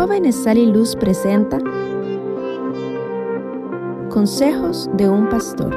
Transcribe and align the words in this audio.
Jóvenes 0.00 0.34
Sal 0.34 0.56
y 0.56 0.64
Luz 0.64 0.96
presenta 0.96 1.58
Consejos 4.08 4.88
de 4.96 5.06
un 5.06 5.28
Pastor. 5.28 5.76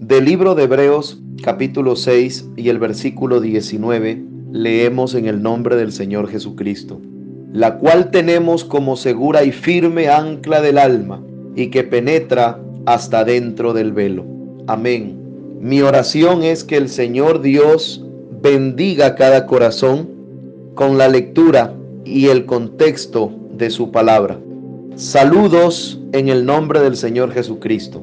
Del 0.00 0.24
libro 0.24 0.56
de 0.56 0.64
Hebreos 0.64 1.22
capítulo 1.44 1.94
6 1.94 2.48
y 2.56 2.70
el 2.70 2.80
versículo 2.80 3.40
19 3.40 4.20
leemos 4.50 5.14
en 5.14 5.26
el 5.26 5.44
nombre 5.44 5.76
del 5.76 5.92
Señor 5.92 6.28
Jesucristo, 6.28 7.00
la 7.52 7.76
cual 7.78 8.10
tenemos 8.10 8.64
como 8.64 8.96
segura 8.96 9.44
y 9.44 9.52
firme 9.52 10.08
ancla 10.08 10.62
del 10.62 10.78
alma 10.78 11.22
y 11.54 11.68
que 11.68 11.84
penetra 11.84 12.58
hasta 12.86 13.24
dentro 13.24 13.74
del 13.74 13.92
velo. 13.92 14.24
Amén. 14.66 15.18
Mi 15.60 15.82
oración 15.82 16.42
es 16.42 16.64
que 16.64 16.78
el 16.78 16.88
Señor 16.88 17.42
Dios 17.42 18.04
bendiga 18.42 19.14
cada 19.16 19.46
corazón 19.46 20.08
con 20.74 20.96
la 20.96 21.08
lectura 21.08 21.74
y 22.04 22.28
el 22.28 22.46
contexto 22.46 23.30
de 23.52 23.70
su 23.70 23.90
palabra. 23.90 24.38
Saludos 24.96 26.00
en 26.12 26.28
el 26.28 26.46
nombre 26.46 26.80
del 26.80 26.96
Señor 26.96 27.32
Jesucristo. 27.32 28.00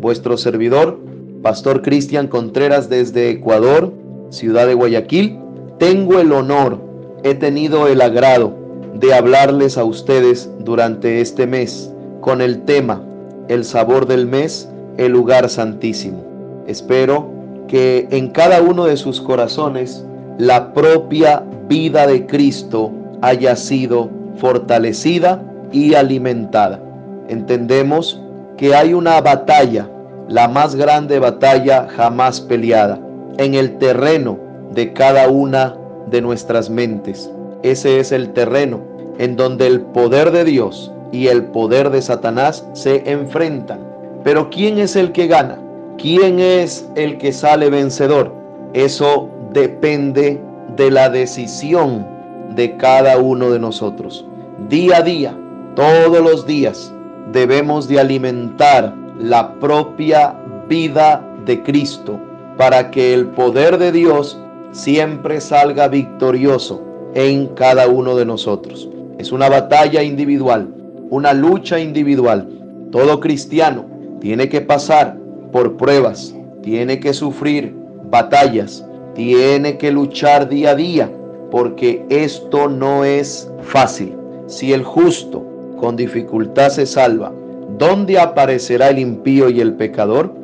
Vuestro 0.00 0.36
servidor, 0.36 0.98
Pastor 1.42 1.82
Cristian 1.82 2.26
Contreras 2.26 2.90
desde 2.90 3.30
Ecuador, 3.30 3.92
ciudad 4.30 4.66
de 4.66 4.74
Guayaquil, 4.74 5.38
tengo 5.78 6.18
el 6.18 6.32
honor, 6.32 6.80
he 7.22 7.34
tenido 7.34 7.86
el 7.86 8.00
agrado 8.00 8.59
de 8.94 9.14
hablarles 9.14 9.78
a 9.78 9.84
ustedes 9.84 10.50
durante 10.58 11.20
este 11.20 11.46
mes 11.46 11.92
con 12.20 12.40
el 12.40 12.62
tema 12.62 13.02
El 13.48 13.64
sabor 13.64 14.06
del 14.06 14.26
mes, 14.26 14.68
el 14.96 15.12
lugar 15.12 15.48
santísimo. 15.48 16.22
Espero 16.66 17.30
que 17.68 18.08
en 18.10 18.28
cada 18.30 18.60
uno 18.62 18.84
de 18.84 18.96
sus 18.96 19.20
corazones 19.20 20.04
la 20.38 20.72
propia 20.72 21.44
vida 21.68 22.06
de 22.06 22.26
Cristo 22.26 22.90
haya 23.22 23.56
sido 23.56 24.10
fortalecida 24.36 25.42
y 25.72 25.94
alimentada. 25.94 26.80
Entendemos 27.28 28.20
que 28.56 28.74
hay 28.74 28.92
una 28.94 29.20
batalla, 29.20 29.88
la 30.28 30.48
más 30.48 30.74
grande 30.74 31.18
batalla 31.18 31.88
jamás 31.96 32.40
peleada, 32.40 33.00
en 33.38 33.54
el 33.54 33.78
terreno 33.78 34.38
de 34.72 34.92
cada 34.92 35.28
una 35.28 35.76
de 36.10 36.20
nuestras 36.20 36.68
mentes. 36.70 37.30
Ese 37.62 38.00
es 38.00 38.10
el 38.10 38.32
terreno 38.32 38.80
en 39.18 39.36
donde 39.36 39.66
el 39.66 39.82
poder 39.82 40.30
de 40.30 40.44
Dios 40.44 40.90
y 41.12 41.26
el 41.26 41.44
poder 41.44 41.90
de 41.90 42.00
Satanás 42.00 42.66
se 42.72 43.10
enfrentan. 43.10 43.80
Pero 44.24 44.48
¿quién 44.48 44.78
es 44.78 44.96
el 44.96 45.12
que 45.12 45.26
gana? 45.26 45.58
¿Quién 45.98 46.40
es 46.40 46.88
el 46.94 47.18
que 47.18 47.32
sale 47.32 47.68
vencedor? 47.68 48.32
Eso 48.72 49.28
depende 49.52 50.40
de 50.76 50.90
la 50.90 51.10
decisión 51.10 52.06
de 52.54 52.76
cada 52.78 53.18
uno 53.18 53.50
de 53.50 53.58
nosotros. 53.58 54.24
Día 54.70 54.98
a 54.98 55.02
día, 55.02 55.36
todos 55.76 56.20
los 56.22 56.46
días, 56.46 56.92
debemos 57.32 57.88
de 57.88 58.00
alimentar 58.00 58.94
la 59.18 59.52
propia 59.58 60.34
vida 60.66 61.22
de 61.44 61.62
Cristo 61.62 62.18
para 62.56 62.90
que 62.90 63.12
el 63.12 63.26
poder 63.26 63.76
de 63.76 63.92
Dios 63.92 64.40
siempre 64.72 65.42
salga 65.42 65.88
victorioso 65.88 66.89
en 67.14 67.48
cada 67.48 67.88
uno 67.88 68.16
de 68.16 68.24
nosotros. 68.24 68.88
Es 69.18 69.32
una 69.32 69.48
batalla 69.48 70.02
individual, 70.02 70.68
una 71.10 71.32
lucha 71.32 71.78
individual. 71.78 72.48
Todo 72.90 73.20
cristiano 73.20 73.84
tiene 74.20 74.48
que 74.48 74.60
pasar 74.60 75.16
por 75.52 75.76
pruebas, 75.76 76.34
tiene 76.62 77.00
que 77.00 77.12
sufrir 77.12 77.74
batallas, 78.10 78.84
tiene 79.14 79.76
que 79.78 79.90
luchar 79.90 80.48
día 80.48 80.70
a 80.70 80.74
día, 80.74 81.10
porque 81.50 82.04
esto 82.08 82.68
no 82.68 83.04
es 83.04 83.50
fácil. 83.62 84.14
Si 84.46 84.72
el 84.72 84.84
justo 84.84 85.44
con 85.78 85.96
dificultad 85.96 86.70
se 86.70 86.86
salva, 86.86 87.32
¿dónde 87.78 88.18
aparecerá 88.18 88.90
el 88.90 88.98
impío 88.98 89.48
y 89.48 89.60
el 89.60 89.74
pecador? 89.74 90.34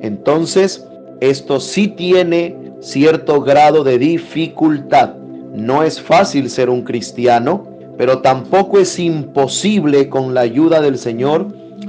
Entonces, 0.00 0.86
esto 1.20 1.60
sí 1.60 1.88
tiene 1.88 2.56
cierto 2.80 3.40
grado 3.40 3.84
de 3.84 3.98
dificultad. 3.98 5.14
No 5.54 5.84
es 5.84 6.00
fácil 6.00 6.50
ser 6.50 6.68
un 6.68 6.82
cristiano, 6.82 7.68
pero 7.96 8.18
tampoco 8.18 8.80
es 8.80 8.98
imposible 8.98 10.08
con 10.08 10.34
la 10.34 10.40
ayuda 10.40 10.80
del 10.80 10.98
Señor, 10.98 11.46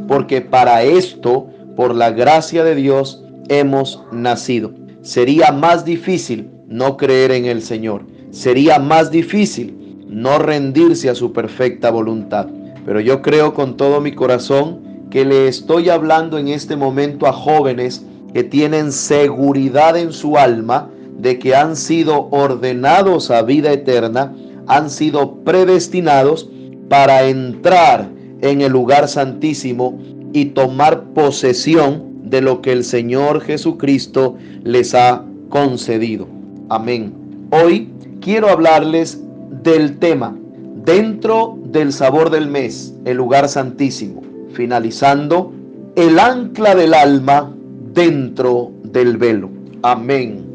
porque 0.08 0.42
para 0.42 0.84
esto, 0.84 1.48
por 1.76 1.96
la 1.96 2.12
gracia 2.12 2.64
de 2.64 2.76
Dios, 2.76 3.24
hemos 3.50 4.04
nacido. 4.12 4.72
Sería 5.02 5.52
más 5.52 5.84
difícil 5.84 6.50
no 6.68 6.96
creer 6.96 7.32
en 7.32 7.46
el 7.46 7.64
Señor. 7.64 8.04
Sería 8.30 8.78
más 8.78 9.10
difícil 9.10 10.06
no 10.08 10.38
rendirse 10.38 11.10
a 11.10 11.16
su 11.16 11.34
perfecta 11.34 11.90
voluntad. 11.90 12.48
Pero 12.86 13.00
yo 13.00 13.24
creo 13.24 13.56
con 13.56 13.78
todo 13.78 14.00
mi 14.00 14.12
corazón 14.12 15.08
que 15.10 15.26
le 15.26 15.48
estoy 15.48 15.90
hablando 15.90 16.38
en 16.38 16.50
este 16.50 16.76
momento 16.76 17.26
a 17.26 17.34
jóvenes 17.34 18.06
que 18.32 18.44
tienen 18.44 18.92
seguridad 18.92 19.98
en 19.98 20.12
su 20.12 20.38
alma 20.38 20.92
de 21.18 21.40
que 21.40 21.56
han 21.56 21.76
sido 21.76 22.28
ordenados 22.32 23.32
a 23.32 23.42
vida 23.42 23.72
eterna, 23.72 24.34
han 24.68 24.90
sido 24.90 25.36
predestinados 25.44 26.50
para 26.90 27.24
entrar 27.28 28.10
en 28.42 28.62
el 28.62 28.72
lugar 28.72 29.08
santísimo 29.08 29.98
y 30.34 30.46
tomar 30.46 31.06
posesión 31.14 32.04
de 32.24 32.42
lo 32.42 32.62
que 32.62 32.72
el 32.72 32.84
Señor 32.84 33.42
Jesucristo 33.42 34.36
les 34.64 34.94
ha 34.94 35.24
concedido. 35.50 36.28
Amén. 36.70 37.14
Hoy 37.52 37.90
quiero 38.22 38.50
hablarles 38.50 39.22
del 39.64 39.98
tema 39.98 40.36
dentro 40.84 41.58
del 41.66 41.94
sabor 41.94 42.30
del 42.30 42.48
mes, 42.48 42.94
el 43.06 43.18
lugar 43.18 43.48
santísimo, 43.50 44.22
finalizando 44.54 45.54
el 45.96 46.20
ancla 46.20 46.76
del 46.76 46.94
alma 46.94 47.54
dentro 47.94 48.72
del 48.84 49.18
velo. 49.18 49.50
Amén. 49.82 50.55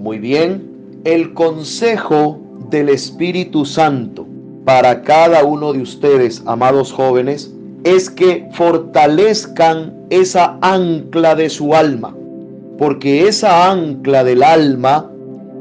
Muy 0.00 0.18
bien, 0.18 1.02
el 1.04 1.34
consejo 1.34 2.40
del 2.70 2.88
Espíritu 2.88 3.66
Santo 3.66 4.26
para 4.64 5.02
cada 5.02 5.44
uno 5.44 5.74
de 5.74 5.82
ustedes, 5.82 6.42
amados 6.46 6.90
jóvenes, 6.90 7.52
es 7.84 8.08
que 8.08 8.48
fortalezcan 8.52 9.94
esa 10.08 10.58
ancla 10.62 11.34
de 11.34 11.50
su 11.50 11.74
alma, 11.74 12.16
porque 12.78 13.28
esa 13.28 13.70
ancla 13.70 14.24
del 14.24 14.42
alma 14.42 15.10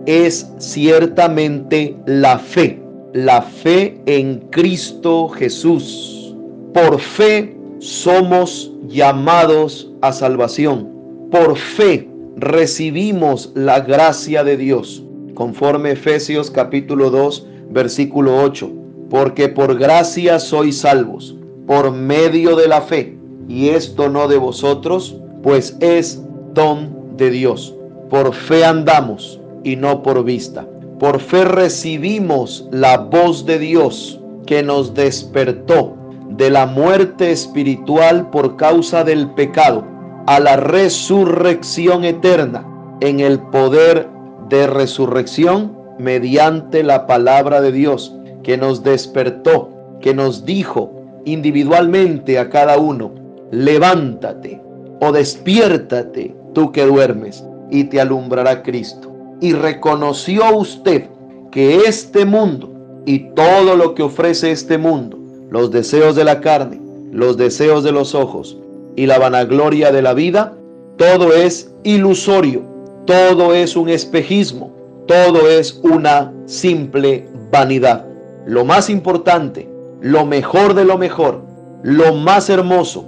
es 0.05 0.49
ciertamente 0.57 1.97
la 2.05 2.39
fe, 2.39 2.81
la 3.11 3.41
fe 3.41 3.99
en 4.05 4.39
Cristo 4.51 5.27
Jesús. 5.27 6.33
Por 6.73 6.97
fe 6.99 7.57
somos 7.79 8.71
llamados 8.87 9.91
a 10.01 10.13
salvación 10.13 10.99
por 11.31 11.55
fe 11.57 12.08
recibimos 12.39 13.51
la 13.53 13.81
gracia 13.81 14.45
de 14.45 14.55
Dios, 14.55 15.03
conforme 15.33 15.91
Efesios 15.91 16.49
capítulo 16.49 17.09
2, 17.09 17.45
versículo 17.69 18.41
8, 18.41 18.71
porque 19.09 19.49
por 19.49 19.77
gracia 19.77 20.39
sois 20.39 20.79
salvos, 20.79 21.35
por 21.67 21.91
medio 21.91 22.55
de 22.55 22.69
la 22.69 22.81
fe, 22.81 23.17
y 23.49 23.69
esto 23.69 24.09
no 24.09 24.29
de 24.29 24.37
vosotros, 24.37 25.17
pues 25.43 25.75
es 25.81 26.21
don 26.53 27.17
de 27.17 27.29
Dios. 27.29 27.75
Por 28.09 28.33
fe 28.33 28.63
andamos 28.63 29.41
y 29.65 29.75
no 29.75 30.01
por 30.01 30.23
vista. 30.23 30.65
Por 30.97 31.19
fe 31.19 31.43
recibimos 31.43 32.67
la 32.71 32.97
voz 32.97 33.45
de 33.45 33.59
Dios 33.59 34.19
que 34.45 34.63
nos 34.63 34.93
despertó 34.93 35.95
de 36.29 36.49
la 36.49 36.65
muerte 36.65 37.31
espiritual 37.31 38.29
por 38.29 38.55
causa 38.55 39.03
del 39.03 39.29
pecado 39.31 39.98
a 40.29 40.39
la 40.39 40.57
resurrección 40.57 42.05
eterna 42.05 42.63
en 43.01 43.19
el 43.19 43.39
poder 43.39 44.07
de 44.47 44.67
resurrección 44.67 45.75
mediante 45.97 46.83
la 46.83 47.07
palabra 47.07 47.61
de 47.61 47.71
Dios 47.71 48.15
que 48.43 48.55
nos 48.55 48.83
despertó, 48.83 49.71
que 50.01 50.13
nos 50.13 50.45
dijo 50.45 50.91
individualmente 51.25 52.37
a 52.37 52.47
cada 52.51 52.77
uno, 52.77 53.09
levántate 53.49 54.61
o 55.01 55.11
despiértate 55.11 56.35
tú 56.53 56.71
que 56.71 56.85
duermes 56.85 57.43
y 57.71 57.85
te 57.85 57.99
alumbrará 57.99 58.61
Cristo. 58.61 59.11
Y 59.41 59.53
reconoció 59.53 60.55
usted 60.55 61.05
que 61.49 61.87
este 61.87 62.25
mundo 62.25 63.01
y 63.07 63.31
todo 63.33 63.75
lo 63.75 63.95
que 63.95 64.03
ofrece 64.03 64.51
este 64.51 64.77
mundo, 64.77 65.17
los 65.49 65.71
deseos 65.71 66.15
de 66.15 66.23
la 66.23 66.39
carne, 66.39 66.79
los 67.11 67.35
deseos 67.35 67.83
de 67.83 67.93
los 67.93 68.13
ojos, 68.13 68.59
y 68.99 69.05
la 69.05 69.17
vanagloria 69.17 69.93
de 69.93 70.01
la 70.01 70.13
vida, 70.13 70.57
todo 70.97 71.33
es 71.33 71.73
ilusorio, 71.83 72.63
todo 73.05 73.53
es 73.53 73.77
un 73.77 73.87
espejismo, 73.87 74.73
todo 75.07 75.47
es 75.47 75.79
una 75.83 76.33
simple 76.45 77.25
vanidad. 77.49 78.05
Lo 78.45 78.65
más 78.65 78.89
importante 78.89 79.69
lo 80.01 80.25
mejor 80.25 80.73
de 80.73 80.83
lo 80.83 80.97
mejor, 80.97 81.43
lo 81.81 82.13
más 82.13 82.49
hermoso 82.49 83.05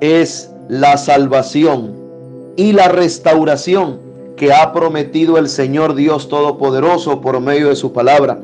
es 0.00 0.50
la 0.70 0.96
salvación 0.96 1.94
y 2.56 2.72
la 2.72 2.88
restauración 2.88 4.00
que 4.36 4.54
ha 4.54 4.72
prometido 4.72 5.36
el 5.36 5.50
Señor 5.50 5.94
Dios 5.94 6.30
Todopoderoso 6.30 7.20
por 7.20 7.40
medio 7.40 7.68
de 7.68 7.76
su 7.76 7.92
palabra. 7.92 8.40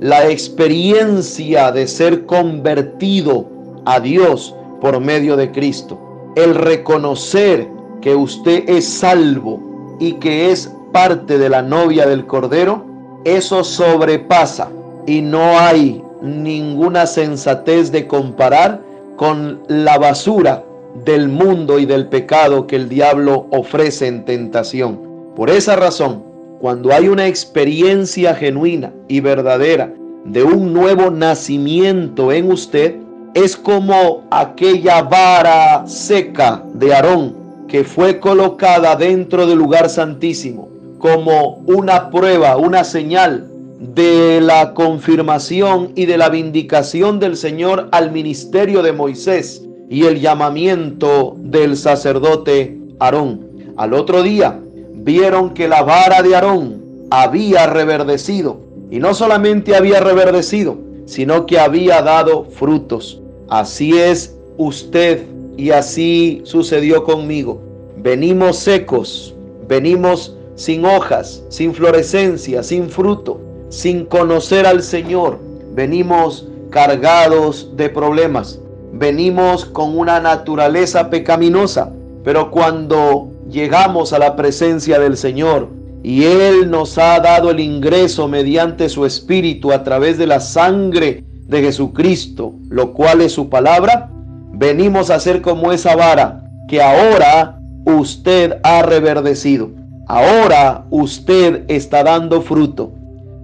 La 0.00 0.28
experiencia 0.28 1.72
de 1.72 1.86
ser 1.86 2.26
convertido 2.26 3.48
a 3.86 3.98
Dios 3.98 4.54
por 4.82 5.00
medio 5.00 5.36
de 5.36 5.50
Cristo. 5.50 5.98
El 6.34 6.54
reconocer 6.54 7.68
que 8.00 8.14
usted 8.14 8.68
es 8.68 8.86
salvo 8.86 9.96
y 10.00 10.14
que 10.14 10.50
es 10.50 10.72
parte 10.92 11.38
de 11.38 11.48
la 11.48 11.62
novia 11.62 12.06
del 12.06 12.26
Cordero, 12.26 12.84
eso 13.24 13.64
sobrepasa 13.64 14.68
y 15.06 15.20
no 15.20 15.58
hay 15.58 16.02
ninguna 16.22 17.06
sensatez 17.06 17.92
de 17.92 18.06
comparar 18.06 18.80
con 19.16 19.62
la 19.68 19.98
basura 19.98 20.64
del 21.04 21.28
mundo 21.28 21.78
y 21.78 21.86
del 21.86 22.08
pecado 22.08 22.66
que 22.66 22.76
el 22.76 22.88
diablo 22.88 23.46
ofrece 23.50 24.06
en 24.06 24.24
tentación. 24.24 25.00
Por 25.36 25.50
esa 25.50 25.76
razón, 25.76 26.24
cuando 26.60 26.92
hay 26.92 27.08
una 27.08 27.26
experiencia 27.26 28.34
genuina 28.34 28.92
y 29.08 29.20
verdadera 29.20 29.92
de 30.24 30.42
un 30.42 30.72
nuevo 30.72 31.10
nacimiento 31.10 32.32
en 32.32 32.50
usted, 32.50 32.96
es 33.34 33.56
como 33.56 34.24
aquella 34.30 35.02
vara 35.02 35.84
seca 35.86 36.62
de 36.72 36.94
Aarón 36.94 37.34
que 37.68 37.82
fue 37.82 38.20
colocada 38.20 38.94
dentro 38.94 39.46
del 39.46 39.58
lugar 39.58 39.88
santísimo 39.88 40.68
como 40.98 41.56
una 41.66 42.10
prueba, 42.10 42.56
una 42.56 42.84
señal 42.84 43.50
de 43.78 44.40
la 44.40 44.72
confirmación 44.72 45.90
y 45.96 46.06
de 46.06 46.16
la 46.16 46.28
vindicación 46.28 47.18
del 47.18 47.36
Señor 47.36 47.88
al 47.90 48.12
ministerio 48.12 48.82
de 48.82 48.92
Moisés 48.92 49.62
y 49.90 50.04
el 50.04 50.20
llamamiento 50.20 51.34
del 51.38 51.76
sacerdote 51.76 52.78
Aarón. 53.00 53.74
Al 53.76 53.92
otro 53.92 54.22
día 54.22 54.60
vieron 54.94 55.50
que 55.50 55.68
la 55.68 55.82
vara 55.82 56.22
de 56.22 56.36
Aarón 56.36 56.80
había 57.10 57.66
reverdecido 57.66 58.60
y 58.90 59.00
no 59.00 59.12
solamente 59.12 59.74
había 59.74 60.00
reverdecido, 60.00 60.78
sino 61.04 61.46
que 61.46 61.58
había 61.58 62.00
dado 62.00 62.44
frutos. 62.44 63.20
Así 63.48 63.98
es 63.98 64.36
usted 64.56 65.26
y 65.56 65.70
así 65.70 66.42
sucedió 66.44 67.04
conmigo. 67.04 67.60
Venimos 67.96 68.58
secos, 68.58 69.34
venimos 69.68 70.36
sin 70.54 70.84
hojas, 70.84 71.42
sin 71.48 71.74
florescencia, 71.74 72.62
sin 72.62 72.88
fruto, 72.88 73.40
sin 73.68 74.04
conocer 74.06 74.66
al 74.66 74.82
Señor. 74.82 75.38
Venimos 75.74 76.48
cargados 76.70 77.76
de 77.76 77.88
problemas, 77.88 78.60
venimos 78.92 79.64
con 79.64 79.96
una 79.96 80.20
naturaleza 80.20 81.10
pecaminosa, 81.10 81.92
pero 82.24 82.50
cuando 82.50 83.30
llegamos 83.50 84.12
a 84.12 84.18
la 84.18 84.36
presencia 84.36 84.98
del 84.98 85.16
Señor 85.16 85.68
y 86.02 86.24
Él 86.24 86.70
nos 86.70 86.98
ha 86.98 87.18
dado 87.20 87.50
el 87.50 87.60
ingreso 87.60 88.28
mediante 88.28 88.88
su 88.88 89.06
Espíritu 89.06 89.72
a 89.72 89.84
través 89.84 90.18
de 90.18 90.26
la 90.26 90.40
sangre 90.40 91.24
de 91.46 91.62
Jesucristo, 91.62 92.54
lo 92.68 92.92
cual 92.92 93.20
es 93.20 93.32
su 93.32 93.48
palabra, 93.48 94.10
venimos 94.52 95.10
a 95.10 95.20
ser 95.20 95.42
como 95.42 95.72
esa 95.72 95.94
vara 95.96 96.44
que 96.68 96.80
ahora 96.80 97.60
usted 97.84 98.58
ha 98.62 98.82
reverdecido. 98.82 99.70
Ahora 100.06 100.84
usted 100.90 101.64
está 101.68 102.02
dando 102.04 102.42
fruto 102.42 102.92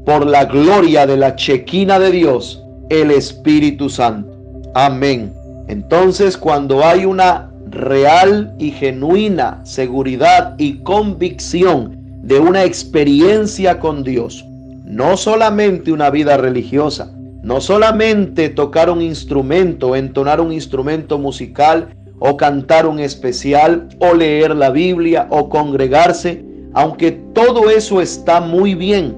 por 0.05 0.27
la 0.27 0.45
gloria 0.45 1.07
de 1.07 1.17
la 1.17 1.37
chequina 1.37 1.99
de 1.99 2.11
Dios, 2.11 2.63
el 2.89 3.11
Espíritu 3.11 3.89
Santo. 3.89 4.31
Amén. 4.75 5.33
Entonces 5.69 6.37
cuando 6.37 6.85
hay 6.85 7.05
una 7.05 7.51
real 7.71 8.55
y 8.59 8.73
genuina 8.73 9.61
seguridad 9.65 10.55
y 10.59 10.79
convicción 10.79 11.99
de 12.23 12.41
una 12.41 12.65
experiencia 12.65 13.79
con 13.79 14.03
Dios, 14.03 14.45
no 14.85 15.17
solamente 15.17 15.93
una 15.93 16.11
vida 16.11 16.37
religiosa, 16.37 17.13
no 17.43 17.61
solamente 17.61 18.49
tocar 18.51 18.91
un 18.91 19.01
instrumento, 19.01 19.97
entonar 19.97 20.41
un 20.41 20.53
instrumento 20.53 21.19
musical 21.19 21.89
o 22.19 22.37
cantar 22.37 22.87
un 22.87 22.99
especial 22.99 23.89
o 23.99 24.15
leer 24.15 24.55
la 24.55 24.71
Biblia 24.71 25.27
o 25.31 25.49
congregarse, 25.49 26.45
aunque 26.75 27.13
todo 27.13 27.71
eso 27.71 28.01
está 28.01 28.41
muy 28.41 28.75
bien, 28.75 29.17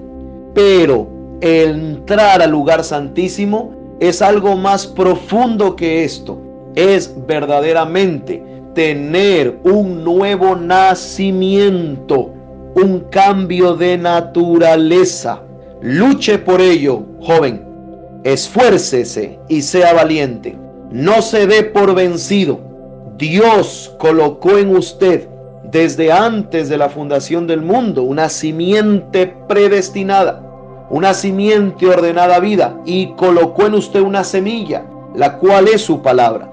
pero 0.55 1.09
entrar 1.41 2.41
al 2.41 2.51
lugar 2.51 2.85
santísimo 2.85 3.97
es 4.01 4.23
algo 4.23 4.57
más 4.57 4.87
profundo 4.87 5.75
que 5.75 6.05
esto. 6.05 6.41
Es 6.75 7.15
verdaderamente 7.27 8.43
tener 8.75 9.59
un 9.65 10.03
nuevo 10.03 10.55
nacimiento, 10.57 12.33
un 12.75 13.01
cambio 13.11 13.75
de 13.75 13.99
naturaleza. 13.99 15.43
Luche 15.83 16.39
por 16.39 16.61
ello, 16.61 17.03
joven. 17.21 17.72
Esfuércese 18.25 19.39
y 19.49 19.63
sea 19.63 19.93
valiente. 19.95 20.57
No 20.91 21.23
se 21.23 21.47
dé 21.47 21.65
por 21.65 21.95
vencido. 21.95 22.61
Dios 23.17 23.95
colocó 23.99 24.59
en 24.59 24.77
usted 24.77 25.29
desde 25.65 26.13
antes 26.13 26.69
de 26.69 26.77
la 26.77 26.89
fundación 26.89 27.47
del 27.47 27.63
mundo, 27.63 28.03
una 28.03 28.29
simiente 28.29 29.35
predestinada, 29.49 30.43
una 30.91 31.15
simiente 31.15 31.87
ordenada 31.87 32.41
vida 32.41 32.79
y 32.85 33.13
colocó 33.15 33.67
en 33.67 33.75
usted 33.75 34.01
una 34.01 34.23
semilla, 34.23 34.85
la 35.15 35.39
cual 35.39 35.69
es 35.69 35.81
su 35.81 36.03
palabra. 36.03 36.51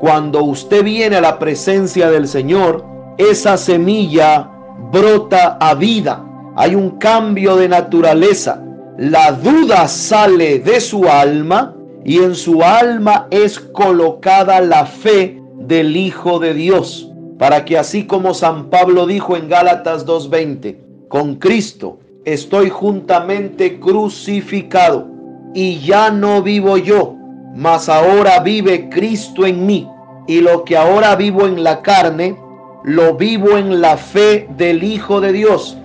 Cuando 0.00 0.42
usted 0.42 0.82
viene 0.84 1.16
a 1.16 1.20
la 1.20 1.38
presencia 1.38 2.10
del 2.10 2.28
Señor, 2.28 2.84
esa 3.18 3.56
semilla 3.56 4.50
brota 4.92 5.56
a 5.60 5.74
vida. 5.74 6.22
Hay 6.56 6.74
un 6.74 6.98
cambio 6.98 7.56
de 7.56 7.68
naturaleza. 7.68 8.62
La 8.98 9.32
duda 9.32 9.88
sale 9.88 10.58
de 10.58 10.80
su 10.80 11.06
alma 11.06 11.74
y 12.04 12.18
en 12.18 12.34
su 12.34 12.62
alma 12.62 13.26
es 13.30 13.58
colocada 13.58 14.60
la 14.60 14.86
fe 14.86 15.42
del 15.58 15.96
Hijo 15.96 16.38
de 16.38 16.54
Dios 16.54 17.10
para 17.38 17.64
que 17.64 17.76
así 17.76 18.06
como 18.06 18.32
San 18.32 18.70
Pablo 18.70 19.06
dijo 19.06 19.36
en 19.36 19.48
Gálatas 19.48 20.06
2.20, 20.06 21.08
con 21.08 21.36
Cristo 21.36 21.98
estoy 22.24 22.70
juntamente 22.70 23.78
crucificado 23.78 25.08
y 25.54 25.78
ya 25.80 26.10
no 26.10 26.42
vivo 26.42 26.76
yo, 26.76 27.14
mas 27.54 27.88
ahora 27.88 28.40
vive 28.40 28.88
Cristo 28.88 29.46
en 29.46 29.66
mí. 29.66 29.88
Y 30.26 30.40
lo 30.40 30.64
que 30.64 30.76
ahora 30.76 31.14
vivo 31.14 31.46
en 31.46 31.62
la 31.62 31.82
carne, 31.82 32.36
lo 32.82 33.14
vivo 33.14 33.56
en 33.56 33.80
la 33.80 33.96
fe 33.96 34.48
del 34.56 34.82
Hijo 34.82 35.20
de 35.20 35.32
Dios, 35.32 35.78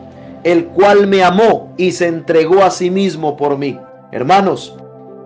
el 0.43 0.67
cual 0.67 1.07
me 1.07 1.23
amó 1.23 1.73
y 1.77 1.91
se 1.91 2.07
entregó 2.07 2.63
a 2.63 2.71
sí 2.71 2.89
mismo 2.89 3.37
por 3.37 3.57
mí. 3.57 3.79
Hermanos, 4.11 4.75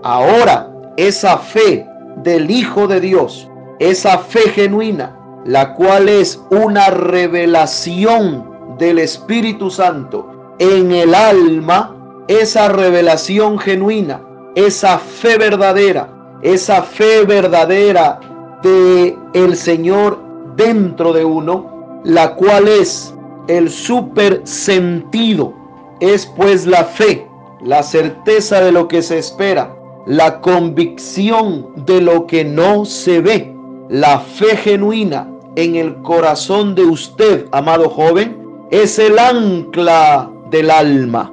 ahora 0.04 0.72
esa 0.98 1.38
fe 1.38 1.88
del 2.18 2.50
Hijo 2.52 2.88
de 2.88 3.00
Dios, 3.00 3.50
esa 3.80 4.18
fe 4.20 4.50
genuina, 4.50 5.18
la 5.46 5.74
cual 5.76 6.10
es 6.10 6.42
una 6.50 6.90
revelación 6.90 8.78
del 8.78 9.00
Espíritu 9.00 9.70
Santo 9.70 10.56
en 10.60 10.92
el 10.92 11.14
alma, 11.14 11.96
esa 12.28 12.70
revelación 12.70 13.60
genuina, 13.60 14.22
esa 14.56 14.98
fe 14.98 15.38
verdadera, 15.38 16.10
esa 16.42 16.82
fe 16.82 17.24
verdadera 17.26 18.20
de 18.64 19.18
el 19.34 19.56
Señor 19.56 20.20
dentro 20.56 21.14
de 21.14 21.26
uno, 21.26 22.02
la 22.04 22.36
cual 22.36 22.68
es 22.68 23.15
el 23.48 23.70
super 23.70 24.42
sentido, 24.44 25.54
es 26.00 26.26
pues 26.26 26.66
la 26.66 26.84
fe, 26.84 27.28
la 27.62 27.84
certeza 27.84 28.62
de 28.62 28.72
lo 28.72 28.88
que 28.88 29.02
se 29.02 29.18
espera, 29.18 29.76
la 30.06 30.42
convicción 30.42 31.86
de 31.86 32.02
lo 32.02 32.28
que 32.28 32.44
no 32.44 32.86
se 32.86 33.22
ve, 33.22 33.56
la 33.90 34.20
fe 34.20 34.58
genuina, 34.58 35.30
en 35.56 35.76
el 35.76 35.96
corazón 36.02 36.76
de 36.76 36.84
usted, 36.84 37.48
amado 37.52 37.90
joven, 37.90 38.46
es 38.72 39.00
el 39.00 39.18
ancla 39.18 40.30
del 40.52 40.70
alma. 40.70 41.32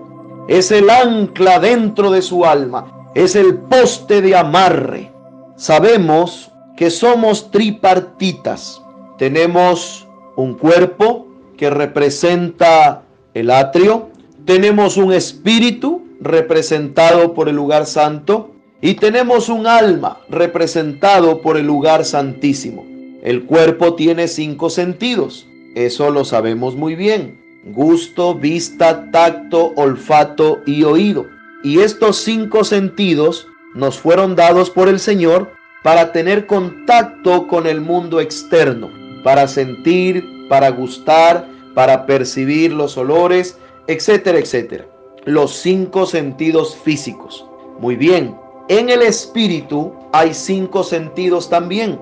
Es 0.49 0.71
el 0.71 0.91
ancla 0.91 1.59
dentro 1.59 2.11
de 2.11 2.23
su 2.23 2.45
alma. 2.45 3.11
Es 3.15 3.37
el 3.37 3.59
poste 3.59 4.23
de 4.23 4.37
amarre. 4.37 5.13
Sabemos 5.57 6.51
que 6.77 6.91
somos 6.91 7.51
tripartitas. 7.51 8.83
Tenemos 9.19 10.09
un 10.37 10.55
cuerpo 10.55 11.27
que 11.63 11.71
representa 11.71 13.05
el 13.35 13.49
atrio. 13.49 14.11
Tenemos 14.45 14.97
un 14.97 15.13
espíritu 15.13 16.03
representado 16.21 17.35
por 17.35 17.49
el 17.49 17.55
lugar 17.55 17.87
santo. 17.87 18.51
Y 18.81 18.95
tenemos 18.95 19.49
un 19.49 19.69
alma 19.69 20.19
representado 20.29 21.41
por 21.41 21.57
el 21.57 21.65
lugar 21.69 22.05
santísimo. 22.05 22.85
El 23.23 23.45
cuerpo 23.45 23.95
tiene 23.95 24.27
cinco 24.27 24.71
sentidos, 24.71 25.47
eso 25.77 26.11
lo 26.11 26.25
sabemos 26.25 26.75
muy 26.75 26.97
bien. 26.97 27.41
Gusto, 27.65 28.35
vista, 28.35 29.13
tacto, 29.13 29.73
olfato 29.77 30.63
y 30.67 30.83
oído. 30.83 31.27
Y 31.63 31.79
estos 31.79 32.17
cinco 32.17 32.65
sentidos 32.65 33.47
nos 33.77 34.01
fueron 34.01 34.35
dados 34.35 34.69
por 34.69 34.89
el 34.89 34.99
Señor 34.99 35.53
para 35.85 36.11
tener 36.11 36.49
contacto 36.49 37.47
con 37.47 37.69
el 37.69 37.81
mundo 37.81 38.19
externo, 38.21 38.91
para 39.23 39.47
sentir, 39.47 40.25
para 40.49 40.69
gustar, 40.71 41.52
para 41.75 42.07
percibir 42.07 42.73
los 42.73 42.97
olores, 42.97 43.59
etcétera, 43.87 44.39
etcétera. 44.39 44.87
Los 45.25 45.53
cinco 45.53 46.07
sentidos 46.07 46.77
físicos. 46.77 47.47
Muy 47.79 47.97
bien, 47.97 48.37
en 48.69 48.91
el 48.91 49.03
espíritu 49.03 49.93
hay 50.13 50.35
cinco 50.35 50.85
sentidos 50.85 51.49
también. 51.49 51.99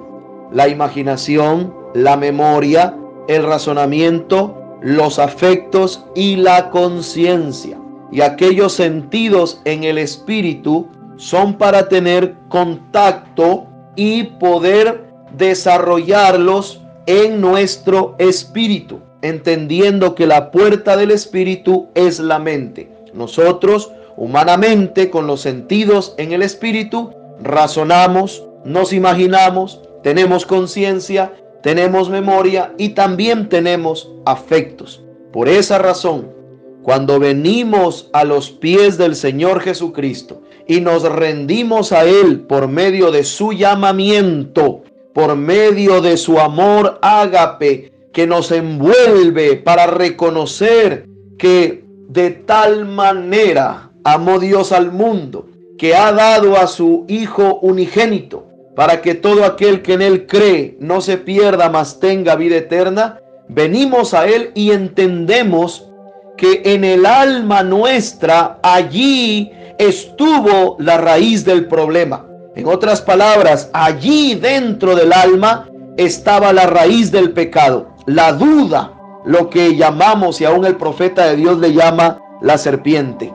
La 0.52 0.68
imaginación, 0.68 1.74
la 1.94 2.16
memoria, 2.16 2.96
el 3.28 3.44
razonamiento, 3.44 4.56
los 4.80 5.18
afectos 5.18 6.04
y 6.14 6.36
la 6.36 6.70
conciencia. 6.70 7.78
Y 8.12 8.22
aquellos 8.22 8.72
sentidos 8.72 9.60
en 9.64 9.84
el 9.84 9.98
espíritu 9.98 10.88
son 11.16 11.54
para 11.54 11.88
tener 11.88 12.34
contacto 12.48 13.66
y 13.94 14.24
poder 14.24 15.10
desarrollarlos 15.36 16.80
en 17.06 17.40
nuestro 17.40 18.14
espíritu, 18.18 19.00
entendiendo 19.22 20.14
que 20.14 20.26
la 20.26 20.50
puerta 20.50 20.96
del 20.96 21.10
espíritu 21.10 21.88
es 21.94 22.18
la 22.20 22.38
mente. 22.38 22.90
Nosotros, 23.12 23.92
humanamente, 24.16 25.10
con 25.10 25.26
los 25.26 25.40
sentidos 25.40 26.14
en 26.18 26.32
el 26.32 26.42
espíritu, 26.42 27.12
razonamos, 27.42 28.44
nos 28.64 28.92
imaginamos, 28.92 29.80
tenemos 30.02 30.46
conciencia, 30.46 31.32
tenemos 31.62 32.08
memoria 32.08 32.72
y 32.78 32.90
también 32.90 33.48
tenemos 33.48 34.10
afectos. 34.24 35.02
Por 35.32 35.48
esa 35.48 35.78
razón, 35.78 36.32
cuando 36.82 37.18
venimos 37.18 38.08
a 38.12 38.24
los 38.24 38.50
pies 38.50 38.96
del 38.96 39.14
Señor 39.14 39.60
Jesucristo 39.60 40.42
y 40.66 40.80
nos 40.80 41.02
rendimos 41.02 41.92
a 41.92 42.04
Él 42.04 42.40
por 42.40 42.68
medio 42.68 43.10
de 43.10 43.24
su 43.24 43.52
llamamiento, 43.52 44.82
por 45.12 45.36
medio 45.36 46.00
de 46.00 46.16
su 46.16 46.38
amor 46.38 46.98
ágape 47.02 47.89
que 48.12 48.26
nos 48.26 48.50
envuelve 48.52 49.56
para 49.56 49.86
reconocer 49.86 51.06
que 51.38 51.84
de 52.08 52.30
tal 52.30 52.86
manera 52.86 53.90
amó 54.04 54.38
Dios 54.38 54.72
al 54.72 54.90
mundo 54.92 55.46
que 55.78 55.94
ha 55.94 56.12
dado 56.12 56.56
a 56.56 56.66
su 56.66 57.04
Hijo 57.08 57.58
unigénito 57.62 58.46
para 58.74 59.00
que 59.02 59.14
todo 59.14 59.44
aquel 59.44 59.82
que 59.82 59.94
en 59.94 60.02
Él 60.02 60.26
cree 60.26 60.76
no 60.80 61.00
se 61.00 61.16
pierda, 61.18 61.68
mas 61.68 62.00
tenga 62.00 62.36
vida 62.36 62.56
eterna, 62.56 63.20
venimos 63.48 64.14
a 64.14 64.26
Él 64.26 64.52
y 64.54 64.70
entendemos 64.70 65.88
que 66.36 66.62
en 66.64 66.84
el 66.84 67.04
alma 67.04 67.62
nuestra 67.62 68.58
allí 68.62 69.52
estuvo 69.78 70.76
la 70.78 70.98
raíz 70.98 71.44
del 71.44 71.66
problema. 71.66 72.26
En 72.56 72.66
otras 72.66 73.00
palabras, 73.00 73.70
allí 73.72 74.34
dentro 74.34 74.94
del 74.94 75.12
alma 75.12 75.68
estaba 75.96 76.52
la 76.52 76.66
raíz 76.66 77.12
del 77.12 77.32
pecado, 77.32 77.88
la 78.10 78.32
duda, 78.32 78.92
lo 79.24 79.48
que 79.50 79.76
llamamos 79.76 80.40
y 80.40 80.44
aún 80.44 80.64
el 80.64 80.76
profeta 80.76 81.26
de 81.26 81.36
Dios 81.36 81.60
le 81.60 81.72
llama 81.72 82.20
la 82.42 82.58
serpiente. 82.58 83.32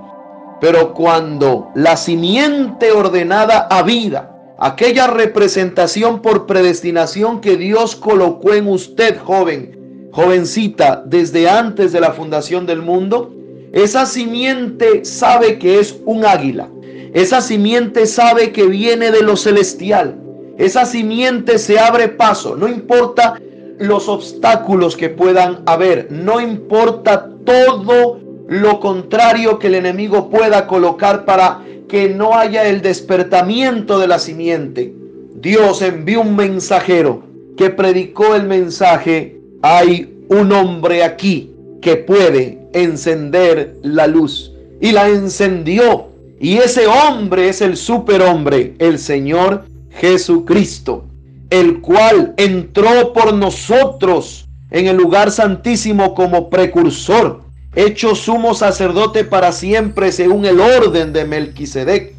Pero 0.60 0.94
cuando 0.94 1.70
la 1.76 1.96
simiente 1.96 2.92
ordenada 2.92 3.68
a 3.70 3.84
vida, 3.84 4.36
aquella 4.58 5.08
representación 5.08 6.22
por 6.22 6.46
predestinación 6.46 7.40
que 7.40 7.56
Dios 7.56 7.96
colocó 7.96 8.54
en 8.54 8.68
usted, 8.68 9.18
joven, 9.18 10.10
jovencita, 10.12 11.04
desde 11.06 11.50
antes 11.50 11.94
de 11.94 12.02
la 12.02 12.12
fundación 12.12 12.66
del 12.66 12.82
mundo, 12.82 13.34
esa 13.72 14.06
simiente 14.06 15.06
sabe 15.06 15.58
que 15.58 15.80
es 15.80 15.98
un 16.06 16.26
águila. 16.26 16.68
Esa 17.14 17.40
simiente 17.40 18.06
sabe 18.08 18.52
que 18.52 18.66
viene 18.66 19.12
de 19.12 19.22
lo 19.22 19.38
celestial. 19.38 20.18
Esa 20.58 20.86
simiente 20.86 21.60
se 21.60 21.80
abre 21.80 22.10
paso, 22.10 22.58
no 22.58 22.68
importa 22.68 23.40
los 23.80 24.08
obstáculos 24.08 24.96
que 24.96 25.10
puedan 25.10 25.62
haber, 25.66 26.12
no 26.12 26.40
importa 26.40 27.30
todo 27.46 28.20
lo 28.48 28.80
contrario 28.80 29.60
que 29.60 29.68
el 29.68 29.76
enemigo 29.76 30.30
pueda 30.30 30.68
colocar 30.68 31.26
para 31.26 31.62
que 31.88 32.10
no 32.10 32.36
haya 32.36 32.66
el 32.66 32.82
despertamiento 32.82 34.00
de 34.00 34.08
la 34.08 34.20
simiente. 34.20 34.94
Dios 35.36 35.82
envió 35.82 36.22
un 36.22 36.36
mensajero 36.36 37.24
que 37.58 37.70
predicó 37.70 38.36
el 38.36 38.44
mensaje. 38.48 39.40
Hay 39.62 40.14
un 40.30 40.52
hombre 40.52 41.04
aquí 41.04 41.52
que 41.82 41.96
puede 41.96 42.60
encender 42.74 43.76
la 43.84 44.08
luz. 44.08 44.54
Y 44.82 44.92
la 44.92 45.08
encendió. 45.08 46.08
Y 46.40 46.58
ese 46.58 46.88
hombre 46.88 47.50
es 47.50 47.62
el 47.62 47.78
superhombre, 47.78 48.74
el 48.80 49.00
Señor 49.00 49.66
Jesucristo, 49.90 51.06
el 51.50 51.82
cual 51.82 52.34
entró 52.38 53.14
por 53.14 53.34
nosotros 53.34 54.48
en 54.72 54.88
el 54.88 54.98
lugar 54.98 55.32
santísimo 55.32 56.14
como 56.14 56.50
precursor 56.50 57.46
hecho 57.76 58.16
sumo 58.16 58.54
sacerdote 58.54 59.26
para 59.26 59.52
siempre 59.52 60.12
según 60.12 60.46
el 60.46 60.60
orden 60.60 61.14
de 61.14 61.26
Melquisedec. 61.26 62.16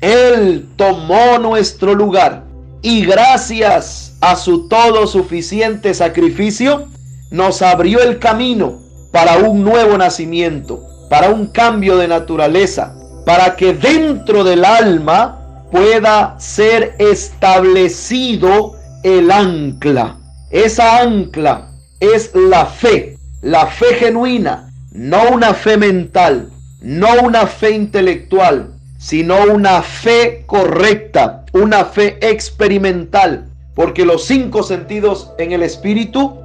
Él 0.00 0.68
tomó 0.76 1.38
nuestro 1.38 1.94
lugar 1.94 2.44
y 2.82 3.04
gracias 3.04 4.16
a 4.20 4.36
su 4.36 4.68
todo 4.68 5.06
suficiente 5.06 5.94
sacrificio 5.94 6.86
nos 7.30 7.62
abrió 7.62 8.00
el 8.00 8.18
camino 8.18 8.78
para 9.12 9.38
un 9.38 9.64
nuevo 9.64 9.96
nacimiento, 9.98 10.82
para 11.10 11.30
un 11.30 11.46
cambio 11.46 11.96
de 11.96 12.08
naturaleza, 12.08 12.94
para 13.24 13.56
que 13.56 13.74
dentro 13.74 14.44
del 14.44 14.64
alma 14.64 15.37
pueda 15.70 16.38
ser 16.38 16.94
establecido 16.98 18.74
el 19.02 19.30
ancla. 19.30 20.16
Esa 20.50 21.02
ancla 21.02 21.70
es 22.00 22.34
la 22.34 22.66
fe, 22.66 23.18
la 23.42 23.66
fe 23.66 23.94
genuina, 23.94 24.72
no 24.92 25.30
una 25.30 25.54
fe 25.54 25.76
mental, 25.76 26.50
no 26.80 27.08
una 27.22 27.46
fe 27.46 27.72
intelectual, 27.72 28.72
sino 28.98 29.36
una 29.52 29.82
fe 29.82 30.44
correcta, 30.46 31.44
una 31.52 31.84
fe 31.84 32.18
experimental, 32.20 33.48
porque 33.74 34.04
los 34.04 34.24
cinco 34.24 34.62
sentidos 34.62 35.32
en 35.38 35.52
el 35.52 35.62
espíritu 35.62 36.36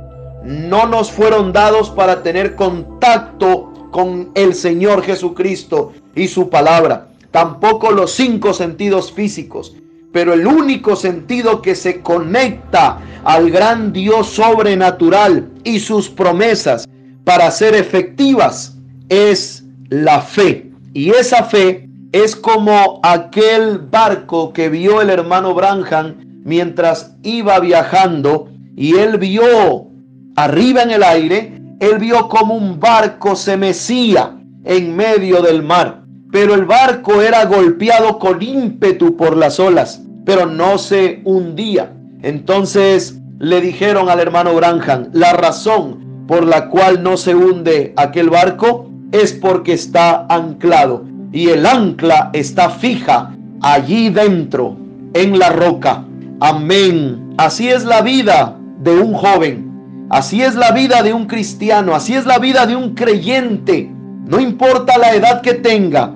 no 0.44 0.86
nos 0.88 1.12
fueron 1.12 1.54
dados 1.54 1.90
para 1.90 2.22
tener 2.22 2.56
contacto 2.56 3.90
con 3.92 4.32
el 4.36 4.54
Señor 4.54 5.04
Jesucristo 5.04 5.94
y 6.16 6.28
su 6.28 6.50
palabra, 6.50 7.08
tampoco 7.34 7.92
los 7.92 8.12
cinco 8.12 8.54
sentidos 8.54 9.12
físicos, 9.12 9.76
pero 10.12 10.34
el 10.34 10.46
único 10.46 10.96
sentido 10.96 11.64
que 11.64 11.74
se 11.74 12.02
conecta 12.02 13.00
al 13.24 13.50
gran 13.50 13.92
Dios 13.92 14.28
sobrenatural 14.28 15.50
y 15.64 15.80
sus 15.80 16.10
promesas 16.10 16.88
para 17.24 17.50
ser 17.50 17.74
efectivas 17.74 18.78
es 19.10 19.64
la 19.90 20.22
fe. 20.22 20.72
Y 20.94 21.10
esa 21.10 21.44
fe 21.44 21.90
es 22.12 22.36
como 22.36 23.00
aquel 23.02 23.80
barco 23.80 24.54
que 24.54 24.70
vio 24.70 25.02
el 25.02 25.10
hermano 25.10 25.56
Branham 25.56 26.44
mientras 26.46 27.16
iba 27.24 27.60
viajando 27.60 28.48
y 28.76 28.98
él 28.98 29.18
vio 29.18 29.88
arriba 30.36 30.84
en 30.84 30.92
el 30.92 31.02
aire, 31.02 31.60
él 31.80 31.98
vio 31.98 32.30
como 32.30 32.54
un 32.54 32.80
barco 32.80 33.36
se 33.36 33.58
mecía 33.58 34.38
en 34.66 34.96
medio 34.96 35.42
del 35.42 35.64
mar. 35.64 36.03
Pero 36.34 36.56
el 36.56 36.66
barco 36.66 37.22
era 37.22 37.46
golpeado 37.46 38.18
con 38.18 38.42
ímpetu 38.42 39.16
por 39.16 39.38
las 39.38 39.60
olas, 39.60 40.02
pero 40.26 40.48
no 40.48 40.80
se 40.80 41.22
hundía. 41.26 41.94
Entonces 42.24 43.20
le 43.38 43.62
dijeron 43.62 44.10
al 44.10 44.20
hermano 44.20 44.56
Branham, 44.56 45.10
la 45.14 45.34
razón 45.34 46.26
por 46.28 46.44
la 46.44 46.70
cual 46.70 47.04
no 47.04 47.18
se 47.18 47.36
hunde 47.36 47.94
aquel 47.98 48.32
barco 48.32 48.90
es 49.12 49.32
porque 49.32 49.74
está 49.74 50.26
anclado 50.28 51.06
y 51.32 51.50
el 51.50 51.68
ancla 51.68 52.32
está 52.34 52.72
fija 52.72 53.36
allí 53.62 54.10
dentro 54.10 54.76
en 55.14 55.38
la 55.38 55.50
roca. 55.50 56.04
Amén. 56.40 57.36
Así 57.38 57.70
es 57.70 57.86
la 57.86 58.02
vida 58.02 58.58
de 58.80 59.00
un 59.00 59.14
joven. 59.14 60.08
Así 60.10 60.42
es 60.42 60.56
la 60.56 60.72
vida 60.72 61.04
de 61.04 61.14
un 61.14 61.28
cristiano. 61.28 61.94
Así 61.94 62.16
es 62.16 62.26
la 62.26 62.40
vida 62.40 62.66
de 62.66 62.76
un 62.76 62.96
creyente. 62.96 63.88
No 64.26 64.40
importa 64.40 64.98
la 64.98 65.14
edad 65.14 65.42
que 65.42 65.54
tenga. 65.54 66.16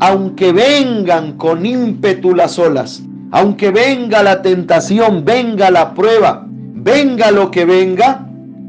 Aunque 0.00 0.52
vengan 0.52 1.36
con 1.36 1.64
ímpetu 1.64 2.34
las 2.34 2.58
olas. 2.58 3.02
Aunque 3.30 3.70
venga 3.70 4.22
la 4.22 4.42
tentación, 4.42 5.24
venga 5.24 5.70
la 5.70 5.94
prueba, 5.94 6.46
venga 6.48 7.32
lo 7.32 7.50
que 7.50 7.64
venga, 7.64 8.28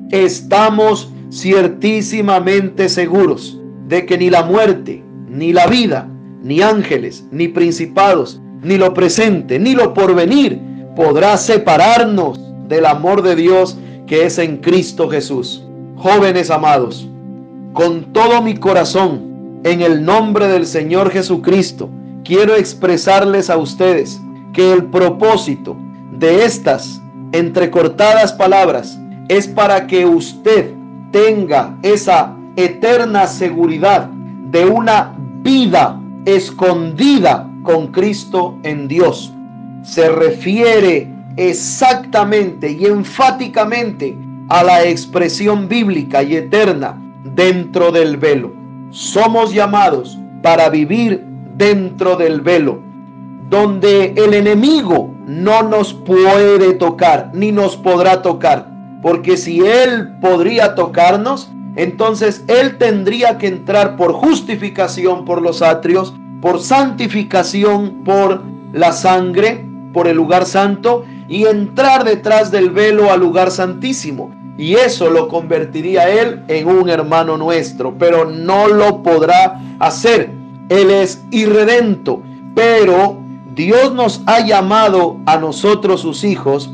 estamos 0.09 1.11
ciertísimamente 1.31 2.89
seguros 2.89 3.59
de 3.87 4.05
que 4.07 4.17
ni 4.17 4.31
la 4.31 4.43
muerte, 4.43 5.03
ni 5.29 5.53
la 5.53 5.67
vida, 5.67 6.07
ni 6.41 6.61
ángeles, 6.61 7.25
ni 7.31 7.47
principados, 7.47 8.41
ni 8.63 8.77
lo 8.77 8.93
presente, 8.93 9.59
ni 9.59 9.75
lo 9.75 9.93
porvenir 9.93 10.59
podrá 10.95 11.37
separarnos 11.37 12.39
del 12.67 12.85
amor 12.85 13.21
de 13.21 13.35
Dios 13.35 13.77
que 14.07 14.25
es 14.25 14.39
en 14.39 14.57
Cristo 14.57 15.09
Jesús. 15.09 15.63
Jóvenes 15.95 16.49
amados, 16.49 17.07
con 17.73 18.13
todo 18.13 18.41
mi 18.41 18.55
corazón, 18.55 19.34
en 19.65 19.81
el 19.81 20.05
nombre 20.05 20.47
del 20.47 20.67
Señor 20.67 21.09
Jesucristo, 21.09 21.89
quiero 22.23 22.55
expresarles 22.55 23.49
a 23.49 23.57
ustedes 23.57 24.21
que 24.53 24.71
el 24.71 24.85
propósito 24.85 25.75
de 26.11 26.45
estas 26.45 27.01
entrecortadas 27.31 28.31
palabras 28.31 28.99
es 29.27 29.47
para 29.47 29.87
que 29.87 30.05
usted 30.05 30.71
tenga 31.11 31.75
esa 31.81 32.35
eterna 32.55 33.25
seguridad 33.25 34.07
de 34.51 34.67
una 34.67 35.15
vida 35.41 35.99
escondida 36.25 37.49
con 37.63 37.87
Cristo 37.87 38.59
en 38.61 38.87
Dios. 38.87 39.33
Se 39.81 40.09
refiere 40.09 41.11
exactamente 41.37 42.71
y 42.71 42.85
enfáticamente 42.85 44.15
a 44.47 44.63
la 44.63 44.83
expresión 44.85 45.67
bíblica 45.67 46.21
y 46.21 46.35
eterna 46.35 47.01
dentro 47.23 47.91
del 47.91 48.17
velo. 48.17 48.54
Somos 48.95 49.53
llamados 49.53 50.17
para 50.41 50.69
vivir 50.69 51.21
dentro 51.57 52.15
del 52.15 52.39
velo, 52.39 52.79
donde 53.49 54.13
el 54.15 54.33
enemigo 54.33 55.13
no 55.27 55.63
nos 55.63 55.93
puede 55.93 56.71
tocar 56.75 57.29
ni 57.33 57.51
nos 57.51 57.75
podrá 57.75 58.21
tocar, 58.21 58.71
porque 59.01 59.35
si 59.35 59.59
él 59.59 60.17
podría 60.21 60.75
tocarnos, 60.75 61.51
entonces 61.75 62.45
él 62.47 62.77
tendría 62.77 63.37
que 63.37 63.47
entrar 63.47 63.97
por 63.97 64.13
justificación 64.13 65.25
por 65.25 65.41
los 65.41 65.61
atrios, 65.61 66.13
por 66.39 66.61
santificación 66.61 68.01
por 68.05 68.43
la 68.71 68.93
sangre, 68.93 69.67
por 69.91 70.07
el 70.07 70.15
lugar 70.15 70.45
santo 70.45 71.03
y 71.27 71.47
entrar 71.47 72.05
detrás 72.05 72.49
del 72.49 72.69
velo 72.69 73.11
al 73.11 73.19
lugar 73.19 73.51
santísimo. 73.51 74.31
Y 74.57 74.75
eso 74.75 75.09
lo 75.09 75.27
convertiría 75.27 76.09
él 76.09 76.43
en 76.47 76.67
un 76.67 76.89
hermano 76.89 77.37
nuestro, 77.37 77.93
pero 77.97 78.25
no 78.25 78.67
lo 78.67 79.03
podrá 79.03 79.59
hacer. 79.79 80.29
Él 80.69 80.91
es 80.91 81.21
irredento, 81.31 82.23
pero 82.55 83.19
Dios 83.53 83.93
nos 83.93 84.21
ha 84.25 84.45
llamado 84.45 85.19
a 85.25 85.37
nosotros 85.37 86.01
sus 86.01 86.23
hijos 86.23 86.69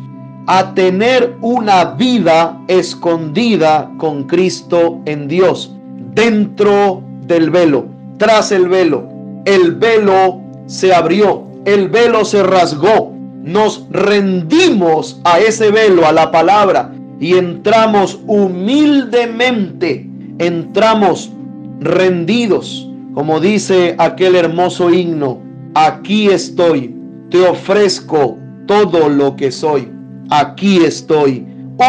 a 0.48 0.74
tener 0.74 1.38
una 1.42 1.86
vida 1.86 2.60
escondida 2.68 3.92
con 3.98 4.24
Cristo 4.24 5.00
en 5.06 5.28
Dios, 5.28 5.76
dentro 6.14 7.02
del 7.22 7.50
velo, 7.50 7.86
tras 8.18 8.52
el 8.52 8.68
velo. 8.68 9.08
El 9.46 9.76
velo 9.76 10.40
se 10.66 10.94
abrió, 10.94 11.44
el 11.66 11.90
velo 11.90 12.26
se 12.26 12.44
rasgó, 12.44 13.12
nos 13.44 13.88
rendimos 13.90 15.20
a 15.24 15.40
ese 15.40 15.72
velo, 15.72 16.06
a 16.06 16.12
la 16.12 16.32
palabra, 16.32 16.92
y 17.22 17.36
entramos 17.36 18.20
humildemente, 18.25 20.10
entramos 20.40 21.32
rendidos, 21.80 22.90
como 23.13 23.40
dice 23.40 23.96
aquel 24.00 24.36
hermoso 24.36 24.90
himno, 24.90 25.40
aquí 25.75 26.30
estoy, 26.30 26.96
te 27.30 27.48
ofrezco 27.48 28.40
todo 28.66 29.08
lo 29.08 29.36
que 29.36 29.51
soy, 29.51 29.88
aquí 30.32 30.78
estoy, 30.84 31.46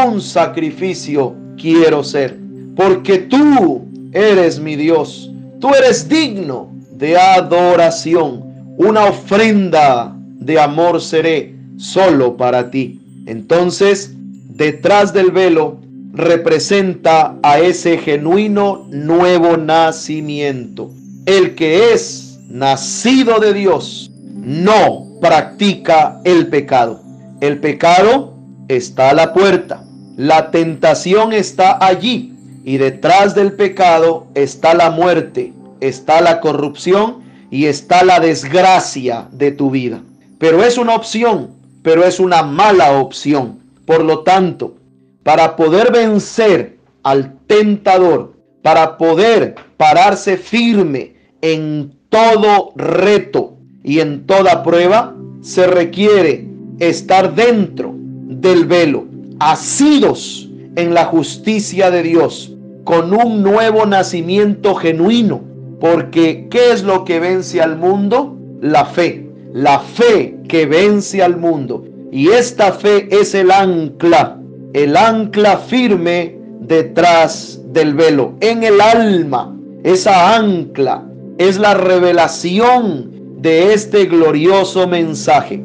un 0.07 0.21
sacrificio 0.21 1.35
quiero 1.57 2.05
ser, 2.05 2.39
porque 2.77 3.19
tú 3.19 3.87
eres 4.13 4.61
mi 4.61 4.77
Dios, 4.77 5.33
tú 5.61 5.71
eres 5.71 6.11
digno 6.11 6.71
de 6.99 7.17
adoración, 7.17 8.45
una 8.77 9.07
ofrenda 9.07 10.15
de 10.41 10.61
amor 10.61 11.01
seré 11.01 11.55
solo 11.79 12.37
para 12.37 12.71
ti. 12.71 13.01
Entonces, 13.27 14.15
detrás 14.63 15.13
del 15.13 15.33
velo 15.33 15.81
representa 16.13 17.37
a 17.43 17.59
ese 17.59 17.99
genuino 17.99 18.87
nuevo 18.91 19.57
nacimiento. 19.57 20.93
El 21.27 21.57
que 21.57 21.93
es 21.93 22.39
nacido 22.49 23.41
de 23.41 23.55
Dios 23.55 24.13
no 24.33 25.19
practica 25.21 26.21
el 26.23 26.47
pecado. 26.47 27.03
El 27.41 27.59
pecado 27.59 28.35
está 28.69 29.11
a 29.11 29.15
la 29.15 29.33
puerta. 29.33 29.85
La 30.17 30.53
tentación 30.53 31.33
está 31.33 31.85
allí. 31.85 32.33
Y 32.65 32.77
detrás 32.77 33.35
del 33.35 33.55
pecado 33.55 34.29
está 34.37 34.75
la 34.75 34.91
muerte, 34.91 35.53
está 35.81 36.21
la 36.21 36.39
corrupción 36.39 37.25
y 37.51 37.67
está 37.67 38.05
la 38.05 38.21
desgracia 38.21 39.27
de 39.33 39.51
tu 39.51 39.73
vida. 39.73 40.01
Pero 40.39 40.63
es 40.63 40.79
una 40.79 40.95
opción, 40.95 41.51
pero 41.83 42.05
es 42.05 42.21
una 42.21 42.45
mala 42.45 42.93
opción. 42.93 43.62
Por 43.87 44.05
lo 44.05 44.21
tanto, 44.21 44.75
para 45.23 45.57
poder 45.57 45.93
vencer 45.93 46.79
al 47.03 47.39
tentador, 47.47 48.35
para 48.63 48.97
poder 48.97 49.57
pararse 49.77 50.37
firme 50.37 51.15
en 51.41 51.93
todo 52.09 52.73
reto 52.77 53.57
y 53.83 54.01
en 54.01 54.27
toda 54.27 54.63
prueba, 54.63 55.17
se 55.41 55.67
requiere 55.67 56.49
estar 56.79 57.35
dentro 57.35 57.95
del 57.97 58.67
velo, 58.67 59.07
asidos 59.41 60.49
en 60.77 60.95
la 60.95 61.07
justicia 61.07 61.91
de 61.91 62.03
Dios, 62.03 62.55
con 62.85 63.13
un 63.13 63.43
nuevo 63.43 63.87
nacimiento 63.87 64.75
genuino. 64.75 65.43
Porque 65.81 66.47
¿qué 66.49 66.73
es 66.73 66.85
lo 66.85 67.05
que 67.05 67.19
vence 67.19 67.61
al 67.61 67.77
mundo? 67.77 68.39
La 68.61 68.85
fe 68.85 69.33
la 69.53 69.81
fe 69.81 70.37
que 70.49 70.67
vence 70.67 71.23
al 71.23 71.37
mundo. 71.37 71.85
Y 72.15 72.29
esta 72.29 72.73
fe 72.73 73.09
es 73.11 73.35
el 73.35 73.51
ancla, 73.51 74.39
el 74.75 74.99
ancla 74.99 75.57
firme 75.57 76.37
detrás 76.61 77.59
del 77.73 77.95
velo, 77.95 78.35
en 78.41 78.63
el 78.65 78.83
alma. 78.83 79.57
Esa 79.83 80.37
ancla 80.37 81.05
es 81.39 81.59
la 81.59 81.73
revelación 81.73 83.41
de 83.41 83.73
este 83.73 84.05
glorioso 84.05 84.87
mensaje. 84.87 85.65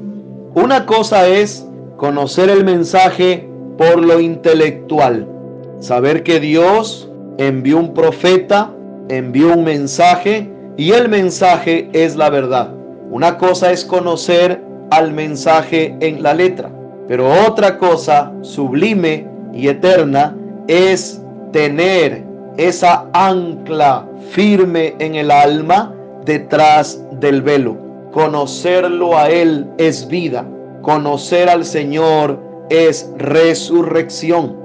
Una 0.53 0.86
cosa 0.86 1.27
es 1.27 1.67
conocer 1.97 2.49
el 2.49 2.63
mensaje 2.63 3.45
por 3.77 4.01
lo 4.01 4.21
intelectual, 4.21 5.27
saber 5.81 6.23
que 6.23 6.39
Dios 6.39 7.12
envió 7.38 7.77
un 7.77 7.93
profeta, 7.93 8.73
envió 9.10 9.51
un 9.51 9.65
mensaje 9.65 10.49
y 10.77 10.91
el 10.91 11.10
mensaje 11.10 11.89
es 11.91 12.15
la 12.15 12.29
verdad. 12.29 12.73
Una 13.12 13.38
cosa 13.38 13.73
es 13.73 13.83
conocer 13.83 14.66
al 14.89 15.13
mensaje 15.13 15.95
en 16.00 16.23
la 16.23 16.34
letra, 16.34 16.69
pero 17.08 17.28
otra 17.47 17.78
cosa 17.78 18.32
sublime 18.41 19.28
y 19.54 19.67
eterna 19.67 20.36
es 20.67 21.21
tener 21.52 22.23
esa 22.58 23.06
ancla 23.13 24.08
firme 24.32 24.95
en 25.00 25.15
el 25.15 25.32
alma 25.32 25.93
detrás 26.26 27.04
del 27.19 27.41
velo. 27.41 27.78
Conocerlo 28.12 29.17
a 29.17 29.30
Él 29.30 29.67
es 29.78 30.08
vida. 30.08 30.45
Conocer 30.82 31.50
al 31.50 31.65
Señor 31.65 32.39
es 32.69 33.12
resurrección. 33.17 34.56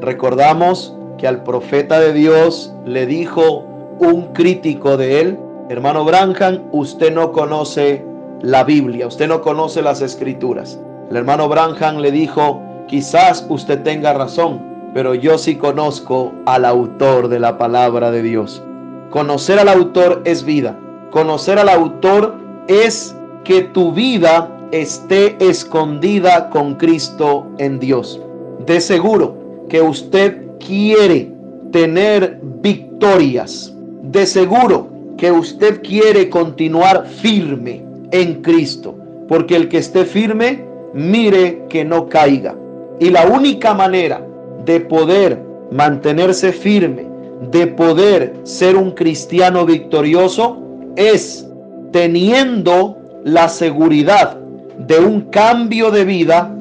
Recordamos 0.00 0.96
que 1.16 1.26
al 1.26 1.42
profeta 1.42 2.00
de 2.00 2.12
Dios 2.12 2.72
le 2.84 3.06
dijo 3.06 3.64
un 3.98 4.32
crítico 4.32 4.96
de 4.96 5.20
Él, 5.20 5.38
Hermano 5.68 6.04
Branham, 6.04 6.62
usted 6.72 7.12
no 7.12 7.32
conoce 7.32 8.04
la 8.42 8.64
Biblia, 8.64 9.06
usted 9.06 9.28
no 9.28 9.42
conoce 9.42 9.82
las 9.82 10.00
escrituras. 10.00 10.78
El 11.10 11.16
hermano 11.16 11.48
Branham 11.48 11.98
le 11.98 12.12
dijo, 12.12 12.62
quizás 12.86 13.44
usted 13.48 13.82
tenga 13.82 14.12
razón, 14.12 14.60
pero 14.94 15.14
yo 15.14 15.38
sí 15.38 15.56
conozco 15.56 16.32
al 16.46 16.64
autor 16.64 17.28
de 17.28 17.40
la 17.40 17.58
palabra 17.58 18.10
de 18.10 18.22
Dios. 18.22 18.62
Conocer 19.10 19.58
al 19.58 19.68
autor 19.68 20.22
es 20.24 20.44
vida. 20.44 20.78
Conocer 21.10 21.58
al 21.58 21.68
autor 21.68 22.34
es 22.68 23.16
que 23.44 23.62
tu 23.62 23.92
vida 23.92 24.54
esté 24.70 25.36
escondida 25.40 26.50
con 26.50 26.74
Cristo 26.74 27.46
en 27.58 27.78
Dios. 27.78 28.20
De 28.66 28.80
seguro 28.80 29.64
que 29.68 29.80
usted 29.80 30.46
quiere 30.58 31.32
tener 31.72 32.38
victorias. 32.42 33.74
De 34.02 34.26
seguro 34.26 34.88
que 35.16 35.32
usted 35.32 35.82
quiere 35.82 36.28
continuar 36.28 37.06
firme 37.06 37.87
en 38.10 38.42
Cristo. 38.42 38.94
Porque 39.28 39.56
el 39.56 39.68
que 39.68 39.78
esté 39.78 40.04
firme, 40.04 40.64
mire 40.94 41.64
que 41.68 41.84
no 41.84 42.08
caiga. 42.08 42.54
Y 42.98 43.10
la 43.10 43.26
única 43.26 43.74
manera 43.74 44.24
de 44.64 44.80
poder 44.80 45.42
mantenerse 45.70 46.52
firme, 46.52 47.06
de 47.50 47.66
poder 47.66 48.34
ser 48.42 48.76
un 48.76 48.92
cristiano 48.92 49.64
victorioso, 49.64 50.58
es 50.96 51.46
teniendo 51.92 52.98
la 53.24 53.48
seguridad 53.48 54.36
de 54.78 54.98
un 54.98 55.22
cambio 55.22 55.90
de 55.90 56.04
vida 56.04 56.54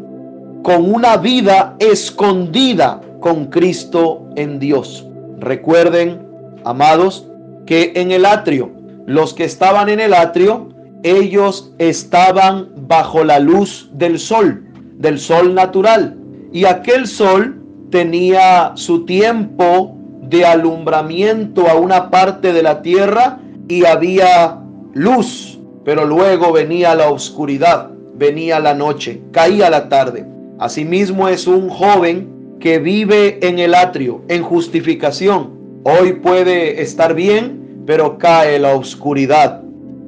con 0.63 0.93
una 0.93 1.17
vida 1.17 1.75
escondida 1.79 3.01
con 3.19 3.45
Cristo 3.45 4.27
en 4.36 4.60
Dios. 4.60 5.07
Recuerden, 5.39 6.19
amados, 6.63 7.27
que 7.65 7.93
en 7.95 8.12
el 8.12 8.25
atrio, 8.25 8.71
los 9.05 9.33
que 9.33 9.43
estaban 9.43 9.89
en 9.89 9.99
el 9.99 10.13
atrio, 10.13 10.69
ellos 11.03 11.73
estaban 11.77 12.69
bajo 12.88 13.23
la 13.23 13.39
luz 13.39 13.89
del 13.93 14.19
sol, 14.19 14.65
del 14.97 15.19
sol 15.19 15.53
natural. 15.53 16.17
Y 16.51 16.65
aquel 16.65 17.07
sol 17.07 17.63
tenía 17.91 18.71
su 18.75 19.05
tiempo 19.05 19.95
de 20.23 20.45
alumbramiento 20.45 21.67
a 21.69 21.75
una 21.75 22.10
parte 22.10 22.53
de 22.53 22.63
la 22.63 22.81
tierra 22.81 23.39
y 23.67 23.86
había 23.86 24.60
luz 24.93 25.57
pero 25.88 26.03
luego 26.03 26.51
venía 26.51 26.93
la 26.95 27.10
oscuridad, 27.10 27.91
venía 28.13 28.60
la 28.60 28.73
noche, 28.73 29.21
caía 29.31 29.69
la 29.69 29.88
tarde. 29.88 30.25
Asimismo 30.60 31.29
es 31.29 31.47
un 31.47 31.69
joven 31.69 32.57
que 32.60 32.79
vive 32.79 33.39
en 33.41 33.57
el 33.57 33.73
atrio, 33.73 34.21
en 34.27 34.43
justificación. 34.43 35.79
Hoy 35.83 36.12
puede 36.15 36.81
estar 36.81 37.13
bien, 37.13 37.83
pero 37.86 38.17
cae 38.17 38.60
la 38.60 38.75
oscuridad 38.75 39.63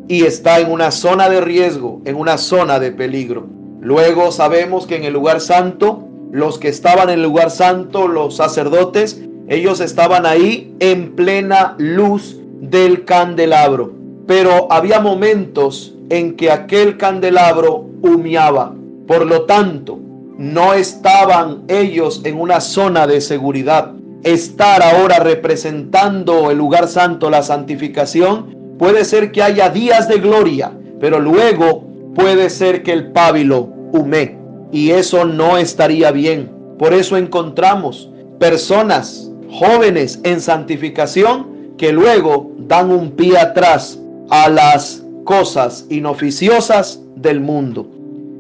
y 0.10 0.26
está 0.26 0.60
en 0.60 0.72
una 0.72 0.90
zona 0.90 1.30
de 1.30 1.40
riesgo, 1.40 2.02
en 2.04 2.16
una 2.16 2.40
zona 2.40 2.80
de 2.80 2.92
peligro. 2.92 3.46
Luego 3.80 4.32
sabemos 4.32 4.88
que 4.88 4.96
en 4.96 5.04
el 5.04 5.14
lugar 5.14 5.40
santo, 5.40 6.04
los 6.32 6.58
que 6.58 6.68
estaban 6.68 7.10
en 7.10 7.20
el 7.20 7.24
lugar 7.24 7.52
santo, 7.52 8.08
los 8.08 8.36
sacerdotes, 8.36 9.22
ellos 9.48 9.80
estaban 9.80 10.26
ahí 10.26 10.76
en 10.80 11.16
plena 11.16 11.76
luz 11.78 12.40
del 12.60 13.06
candelabro. 13.06 13.94
Pero 14.26 14.68
había 14.72 15.00
momentos 15.00 15.96
en 16.10 16.36
que 16.36 16.52
aquel 16.52 16.98
candelabro 16.98 17.86
humeaba. 18.02 18.74
Por 19.08 19.28
lo 19.28 19.44
tanto, 19.44 20.00
no 20.40 20.74
estaban 20.74 21.66
ellos 21.68 22.22
en 22.24 22.40
una 22.40 22.62
zona 22.62 23.06
de 23.06 23.22
seguridad. 23.22 23.94
Estar 24.24 24.82
ahora 24.82 25.20
representando 25.20 26.50
el 26.50 26.58
lugar 26.58 26.88
santo, 26.88 27.30
la 27.30 27.44
santificación, 27.44 28.59
puede 28.80 29.06
ser 29.06 29.32
que 29.32 29.44
haya 29.44 29.70
días 29.70 30.08
de 30.08 30.18
gloria, 30.18 30.72
pero 31.00 31.20
luego 31.20 31.84
puede 32.16 32.50
ser 32.50 32.82
que 32.82 32.94
el 32.94 33.12
pábilo 33.12 33.70
hume 33.92 34.40
y 34.72 34.92
eso 34.92 35.26
no 35.26 35.58
estaría 35.58 36.12
bien. 36.12 36.50
Por 36.80 36.94
eso 36.94 37.18
encontramos 37.18 38.10
personas 38.40 39.30
jóvenes 39.52 40.20
en 40.24 40.40
santificación 40.40 41.76
que 41.78 41.92
luego 41.92 42.52
dan 42.68 42.92
un 42.92 43.12
pie 43.12 43.38
atrás 43.38 44.00
a 44.30 44.50
las 44.50 45.04
cosas 45.26 45.86
inoficiosas 45.90 47.02
del 47.16 47.42
mundo. 47.42 47.88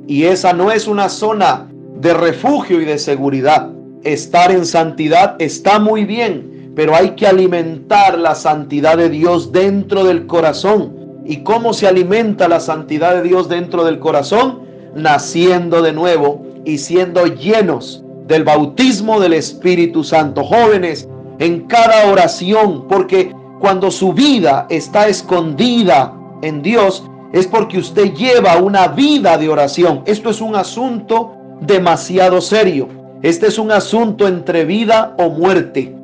Y 0.07 0.23
esa 0.23 0.53
no 0.53 0.71
es 0.71 0.87
una 0.87 1.09
zona 1.09 1.67
de 1.99 2.13
refugio 2.13 2.81
y 2.81 2.85
de 2.85 2.97
seguridad. 2.97 3.71
Estar 4.03 4.51
en 4.51 4.65
santidad 4.65 5.35
está 5.39 5.79
muy 5.79 6.05
bien, 6.05 6.58
pero 6.79 6.95
hay 6.95 7.09
que 7.09 7.27
alimentar 7.27 8.17
la 8.17 8.35
santidad 8.35 8.95
de 8.95 9.09
Dios 9.09 9.51
dentro 9.51 10.05
del 10.05 10.27
corazón. 10.27 11.19
¿Y 11.25 11.43
cómo 11.43 11.73
se 11.73 11.89
alimenta 11.89 12.47
la 12.47 12.61
santidad 12.61 13.15
de 13.15 13.21
Dios 13.21 13.49
dentro 13.49 13.83
del 13.83 13.99
corazón? 13.99 14.61
Naciendo 14.95 15.81
de 15.81 15.91
nuevo 15.91 16.41
y 16.63 16.77
siendo 16.77 17.25
llenos 17.25 18.05
del 18.27 18.45
bautismo 18.45 19.19
del 19.19 19.33
Espíritu 19.33 20.05
Santo. 20.05 20.45
Jóvenes, 20.45 21.09
en 21.39 21.67
cada 21.67 22.09
oración, 22.09 22.87
porque 22.87 23.35
cuando 23.59 23.91
su 23.91 24.13
vida 24.13 24.65
está 24.69 25.09
escondida 25.09 26.17
en 26.43 26.61
Dios, 26.61 27.03
es 27.33 27.45
porque 27.45 27.77
usted 27.77 28.13
lleva 28.13 28.55
una 28.55 28.87
vida 28.87 29.37
de 29.37 29.49
oración. 29.49 30.01
Esto 30.05 30.29
es 30.29 30.39
un 30.39 30.55
asunto 30.55 31.33
demasiado 31.59 32.39
serio. 32.39 32.87
Este 33.21 33.47
es 33.47 33.59
un 33.59 33.69
asunto 33.69 34.29
entre 34.29 34.63
vida 34.63 35.13
o 35.19 35.29
muerte. 35.29 35.98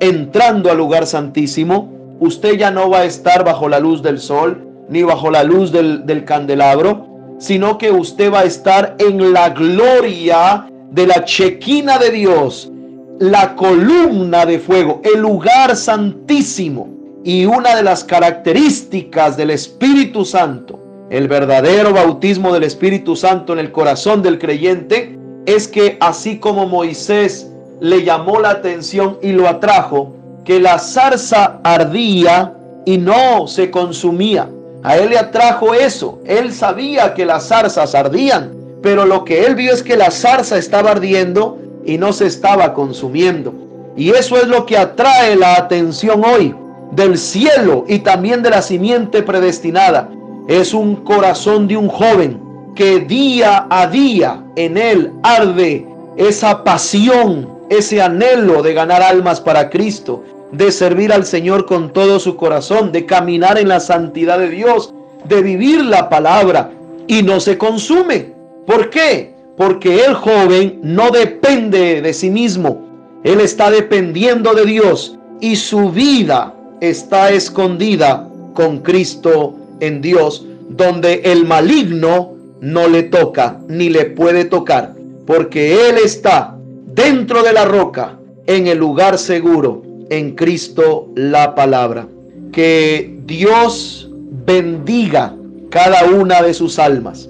Entrando 0.00 0.70
al 0.70 0.78
lugar 0.78 1.06
santísimo, 1.06 1.90
usted 2.20 2.58
ya 2.58 2.70
no 2.70 2.90
va 2.90 2.98
a 3.00 3.04
estar 3.04 3.44
bajo 3.44 3.68
la 3.68 3.80
luz 3.80 4.02
del 4.02 4.18
sol 4.18 4.62
ni 4.88 5.02
bajo 5.02 5.30
la 5.30 5.42
luz 5.42 5.72
del, 5.72 6.06
del 6.06 6.24
candelabro, 6.24 7.06
sino 7.38 7.78
que 7.78 7.90
usted 7.90 8.32
va 8.32 8.40
a 8.40 8.44
estar 8.44 8.96
en 8.98 9.32
la 9.32 9.50
gloria 9.50 10.66
de 10.90 11.06
la 11.06 11.24
chequina 11.24 11.98
de 11.98 12.10
Dios, 12.10 12.70
la 13.18 13.56
columna 13.56 14.46
de 14.46 14.58
fuego, 14.58 15.00
el 15.02 15.20
lugar 15.20 15.76
santísimo. 15.76 16.88
Y 17.24 17.44
una 17.44 17.74
de 17.74 17.82
las 17.82 18.04
características 18.04 19.36
del 19.36 19.50
Espíritu 19.50 20.24
Santo, 20.24 20.78
el 21.10 21.26
verdadero 21.26 21.92
bautismo 21.92 22.52
del 22.52 22.62
Espíritu 22.62 23.16
Santo 23.16 23.52
en 23.52 23.58
el 23.58 23.72
corazón 23.72 24.22
del 24.22 24.38
creyente, 24.38 25.18
es 25.44 25.66
que 25.66 25.96
así 26.00 26.38
como 26.38 26.66
Moisés 26.66 27.50
le 27.80 28.04
llamó 28.04 28.40
la 28.40 28.50
atención 28.50 29.18
y 29.22 29.32
lo 29.32 29.48
atrajo, 29.48 30.14
que 30.44 30.60
la 30.60 30.78
zarza 30.78 31.60
ardía 31.64 32.54
y 32.84 32.98
no 32.98 33.46
se 33.46 33.70
consumía. 33.70 34.48
A 34.82 34.96
él 34.96 35.10
le 35.10 35.18
atrajo 35.18 35.74
eso. 35.74 36.20
Él 36.24 36.52
sabía 36.52 37.12
que 37.14 37.26
las 37.26 37.48
zarzas 37.48 37.94
ardían, 37.94 38.52
pero 38.82 39.04
lo 39.04 39.24
que 39.24 39.44
él 39.44 39.56
vio 39.56 39.72
es 39.72 39.82
que 39.82 39.96
la 39.96 40.10
zarza 40.10 40.56
estaba 40.58 40.92
ardiendo 40.92 41.58
y 41.84 41.98
no 41.98 42.12
se 42.12 42.26
estaba 42.26 42.72
consumiendo. 42.72 43.52
Y 43.96 44.10
eso 44.10 44.36
es 44.36 44.46
lo 44.46 44.66
que 44.66 44.78
atrae 44.78 45.34
la 45.36 45.54
atención 45.54 46.22
hoy 46.24 46.54
del 46.92 47.18
cielo 47.18 47.84
y 47.88 48.00
también 48.00 48.42
de 48.42 48.50
la 48.50 48.62
simiente 48.62 49.22
predestinada. 49.22 50.08
Es 50.46 50.74
un 50.74 50.96
corazón 50.96 51.66
de 51.66 51.76
un 51.76 51.88
joven 51.88 52.40
que 52.76 53.00
día 53.00 53.66
a 53.68 53.86
día 53.86 54.44
en 54.54 54.76
él 54.76 55.12
arde 55.22 55.88
esa 56.16 56.62
pasión, 56.62 57.55
ese 57.70 58.00
anhelo 58.00 58.62
de 58.62 58.74
ganar 58.74 59.02
almas 59.02 59.40
para 59.40 59.70
Cristo, 59.70 60.22
de 60.52 60.70
servir 60.70 61.12
al 61.12 61.24
Señor 61.24 61.66
con 61.66 61.92
todo 61.92 62.20
su 62.20 62.36
corazón, 62.36 62.92
de 62.92 63.06
caminar 63.06 63.58
en 63.58 63.68
la 63.68 63.80
santidad 63.80 64.38
de 64.38 64.50
Dios, 64.50 64.94
de 65.28 65.42
vivir 65.42 65.84
la 65.84 66.08
palabra 66.08 66.70
y 67.06 67.22
no 67.22 67.40
se 67.40 67.58
consume. 67.58 68.32
¿Por 68.66 68.90
qué? 68.90 69.34
Porque 69.56 70.04
el 70.04 70.14
joven 70.14 70.80
no 70.82 71.10
depende 71.10 72.02
de 72.02 72.12
sí 72.12 72.30
mismo, 72.30 72.86
él 73.26 73.40
está 73.40 73.70
dependiendo 73.72 74.54
de 74.54 74.64
Dios 74.64 75.18
y 75.40 75.56
su 75.56 75.90
vida 75.90 76.54
está 76.80 77.30
escondida 77.30 78.28
con 78.54 78.78
Cristo 78.78 79.54
en 79.80 80.00
Dios, 80.00 80.46
donde 80.68 81.22
el 81.24 81.44
maligno 81.44 82.34
no 82.60 82.86
le 82.86 83.02
toca 83.02 83.58
ni 83.66 83.88
le 83.88 84.04
puede 84.04 84.44
tocar, 84.44 84.94
porque 85.26 85.88
Él 85.88 85.96
está 85.98 86.55
dentro 86.96 87.42
de 87.42 87.52
la 87.52 87.66
roca, 87.66 88.18
en 88.46 88.66
el 88.66 88.78
lugar 88.78 89.18
seguro, 89.18 89.82
en 90.08 90.34
Cristo 90.34 91.10
la 91.14 91.54
palabra. 91.54 92.08
Que 92.52 93.18
Dios 93.26 94.10
bendiga 94.46 95.36
cada 95.68 96.06
una 96.06 96.40
de 96.40 96.54
sus 96.54 96.78
almas. 96.78 97.28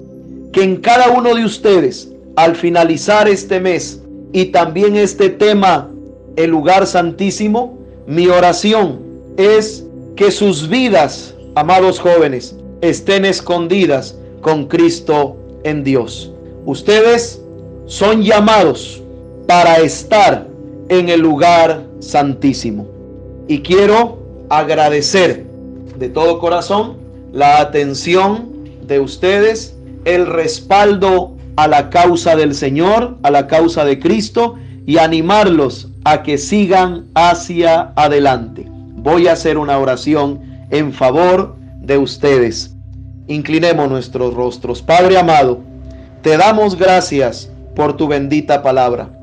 Que 0.53 0.63
en 0.63 0.77
cada 0.77 1.11
uno 1.11 1.35
de 1.35 1.43
ustedes, 1.43 2.09
al 2.37 2.55
finalizar 2.55 3.27
este 3.27 3.59
mes 3.59 4.01
y 4.31 4.45
también 4.45 4.95
este 4.95 5.29
tema, 5.29 5.91
el 6.37 6.51
lugar 6.51 6.87
santísimo, 6.87 7.77
mi 8.07 8.27
oración 8.27 9.01
es 9.35 9.85
que 10.15 10.31
sus 10.31 10.69
vidas, 10.69 11.35
amados 11.55 11.99
jóvenes, 11.99 12.55
estén 12.79 13.25
escondidas 13.25 14.17
con 14.39 14.67
Cristo 14.67 15.35
en 15.65 15.83
Dios. 15.83 16.31
Ustedes 16.65 17.41
son 17.85 18.23
llamados 18.23 19.03
para 19.47 19.77
estar 19.77 20.47
en 20.89 21.09
el 21.09 21.21
lugar 21.21 21.85
santísimo. 21.99 22.87
Y 23.47 23.61
quiero 23.61 24.19
agradecer 24.49 25.45
de 25.97 26.09
todo 26.09 26.39
corazón 26.39 26.97
la 27.31 27.59
atención 27.59 28.49
de 28.83 28.99
ustedes, 28.99 29.75
el 30.05 30.27
respaldo 30.27 31.35
a 31.55 31.67
la 31.67 31.89
causa 31.89 32.35
del 32.35 32.53
Señor, 32.53 33.17
a 33.23 33.31
la 33.31 33.47
causa 33.47 33.83
de 33.83 33.99
Cristo 33.99 34.55
y 34.85 34.99
animarlos 34.99 35.89
a 36.03 36.23
que 36.23 36.37
sigan 36.37 37.07
hacia 37.15 37.93
adelante 37.95 38.77
voy 39.07 39.29
a 39.29 39.33
hacer 39.33 39.57
una 39.57 39.77
oración 39.77 40.41
en 40.69 40.91
favor 40.91 41.55
de 41.79 41.97
ustedes. 41.97 42.75
Inclinemos 43.27 43.89
nuestros 43.89 44.33
rostros. 44.33 44.81
Padre 44.81 45.17
amado, 45.17 45.61
te 46.21 46.35
damos 46.35 46.77
gracias 46.77 47.49
por 47.73 47.95
tu 47.95 48.09
bendita 48.09 48.61
palabra. 48.61 49.16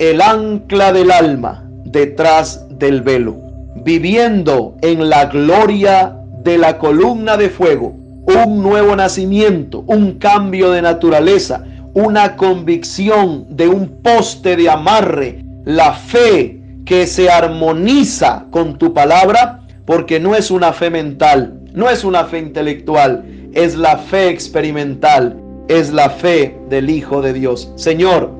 El 0.00 0.20
ancla 0.20 0.92
del 0.92 1.12
alma 1.12 1.64
detrás 1.84 2.66
del 2.68 3.00
velo, 3.00 3.36
viviendo 3.76 4.74
en 4.82 5.08
la 5.08 5.26
gloria 5.26 6.16
de 6.42 6.58
la 6.58 6.78
columna 6.78 7.36
de 7.36 7.48
fuego, 7.48 7.94
un 8.26 8.60
nuevo 8.60 8.96
nacimiento, 8.96 9.84
un 9.86 10.18
cambio 10.18 10.72
de 10.72 10.82
naturaleza, 10.82 11.64
una 11.94 12.34
convicción 12.34 13.46
de 13.50 13.68
un 13.68 14.02
poste 14.02 14.56
de 14.56 14.68
amarre, 14.68 15.44
la 15.64 15.92
fe 15.92 16.60
que 16.84 17.06
se 17.06 17.30
armoniza 17.30 18.46
con 18.50 18.76
tu 18.78 18.92
palabra, 18.92 19.60
porque 19.84 20.18
no 20.18 20.34
es 20.34 20.50
una 20.50 20.72
fe 20.72 20.90
mental, 20.90 21.60
no 21.72 21.88
es 21.88 22.02
una 22.02 22.24
fe 22.24 22.40
intelectual, 22.40 23.24
es 23.52 23.76
la 23.76 23.98
fe 23.98 24.28
experimental, 24.28 25.36
es 25.68 25.92
la 25.92 26.10
fe 26.10 26.58
del 26.68 26.90
Hijo 26.90 27.22
de 27.22 27.32
Dios. 27.32 27.70
Señor, 27.76 28.32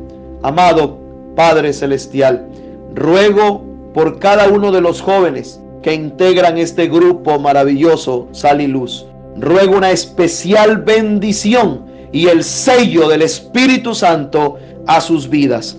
amado 0.43 1.04
Padre 1.35 1.73
Celestial, 1.73 2.49
ruego 2.95 3.65
por 3.93 4.19
cada 4.19 4.49
uno 4.49 4.73
de 4.73 4.81
los 4.81 5.01
jóvenes 5.01 5.61
que 5.83 5.95
integran 5.95 6.59
este 6.59 6.89
grupo 6.89 7.39
maravilloso 7.39 8.29
Sal 8.33 8.61
y 8.61 8.67
Luz. 8.67 9.07
Ruego 9.37 9.77
una 9.77 9.91
especial 9.91 10.79
bendición 10.79 11.87
y 12.13 12.29
el 12.29 12.45
sello 12.45 13.09
del 13.09 13.23
Espíritu 13.23 13.95
Santo 13.95 14.57
a 14.87 15.01
sus 15.01 15.29
vidas. 15.29 15.77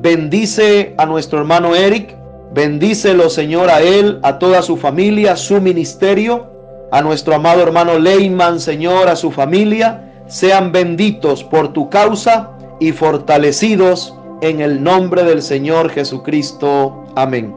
Bendice 0.00 0.94
a 0.96 1.06
nuestro 1.06 1.38
hermano 1.38 1.74
Eric. 1.74 2.16
Bendícelo, 2.52 3.28
Señor, 3.28 3.68
a 3.70 3.82
él, 3.82 4.18
a 4.22 4.38
toda 4.38 4.62
su 4.62 4.76
familia, 4.76 5.36
su 5.36 5.60
ministerio. 5.60 6.46
a 6.90 7.02
nuestro 7.02 7.34
amado 7.34 7.62
hermano 7.62 7.98
Leyman, 7.98 8.60
Señor, 8.60 9.10
a 9.10 9.16
su 9.16 9.30
familia, 9.30 10.10
sean 10.26 10.72
benditos 10.72 11.44
por 11.44 11.74
tu 11.74 11.90
causa 11.90 12.50
y 12.80 12.92
fortalecidos 12.92 14.17
en 14.40 14.60
el 14.60 14.82
nombre 14.82 15.24
del 15.24 15.42
Señor 15.42 15.90
Jesucristo. 15.90 17.04
Amén. 17.16 17.54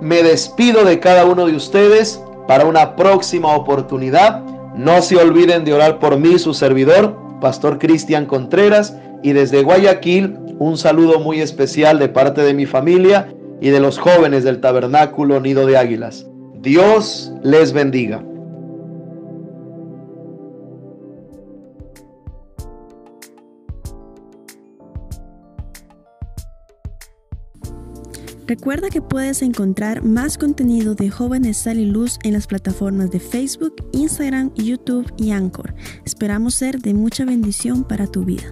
Me 0.00 0.22
despido 0.22 0.84
de 0.84 1.00
cada 1.00 1.24
uno 1.24 1.46
de 1.46 1.56
ustedes 1.56 2.22
para 2.46 2.64
una 2.66 2.96
próxima 2.96 3.54
oportunidad. 3.54 4.42
No 4.74 5.02
se 5.02 5.16
olviden 5.16 5.64
de 5.64 5.74
orar 5.74 5.98
por 5.98 6.18
mí, 6.18 6.38
su 6.38 6.54
servidor, 6.54 7.16
Pastor 7.40 7.78
Cristian 7.78 8.26
Contreras, 8.26 8.96
y 9.22 9.32
desde 9.32 9.62
Guayaquil 9.62 10.38
un 10.58 10.76
saludo 10.76 11.20
muy 11.20 11.40
especial 11.40 11.98
de 11.98 12.08
parte 12.08 12.42
de 12.42 12.54
mi 12.54 12.66
familia 12.66 13.28
y 13.60 13.70
de 13.70 13.80
los 13.80 13.98
jóvenes 13.98 14.44
del 14.44 14.60
Tabernáculo 14.60 15.40
Nido 15.40 15.66
de 15.66 15.76
Águilas. 15.76 16.26
Dios 16.60 17.32
les 17.42 17.72
bendiga. 17.72 18.22
Recuerda 28.48 28.88
que 28.88 29.02
puedes 29.02 29.42
encontrar 29.42 30.02
más 30.02 30.38
contenido 30.38 30.94
de 30.94 31.10
Jóvenes 31.10 31.58
Sal 31.58 31.78
y 31.78 31.84
Luz 31.84 32.18
en 32.22 32.32
las 32.32 32.46
plataformas 32.46 33.10
de 33.10 33.20
Facebook, 33.20 33.74
Instagram, 33.92 34.54
YouTube 34.54 35.12
y 35.18 35.32
Anchor. 35.32 35.74
Esperamos 36.06 36.54
ser 36.54 36.80
de 36.80 36.94
mucha 36.94 37.26
bendición 37.26 37.84
para 37.84 38.06
tu 38.06 38.24
vida. 38.24 38.50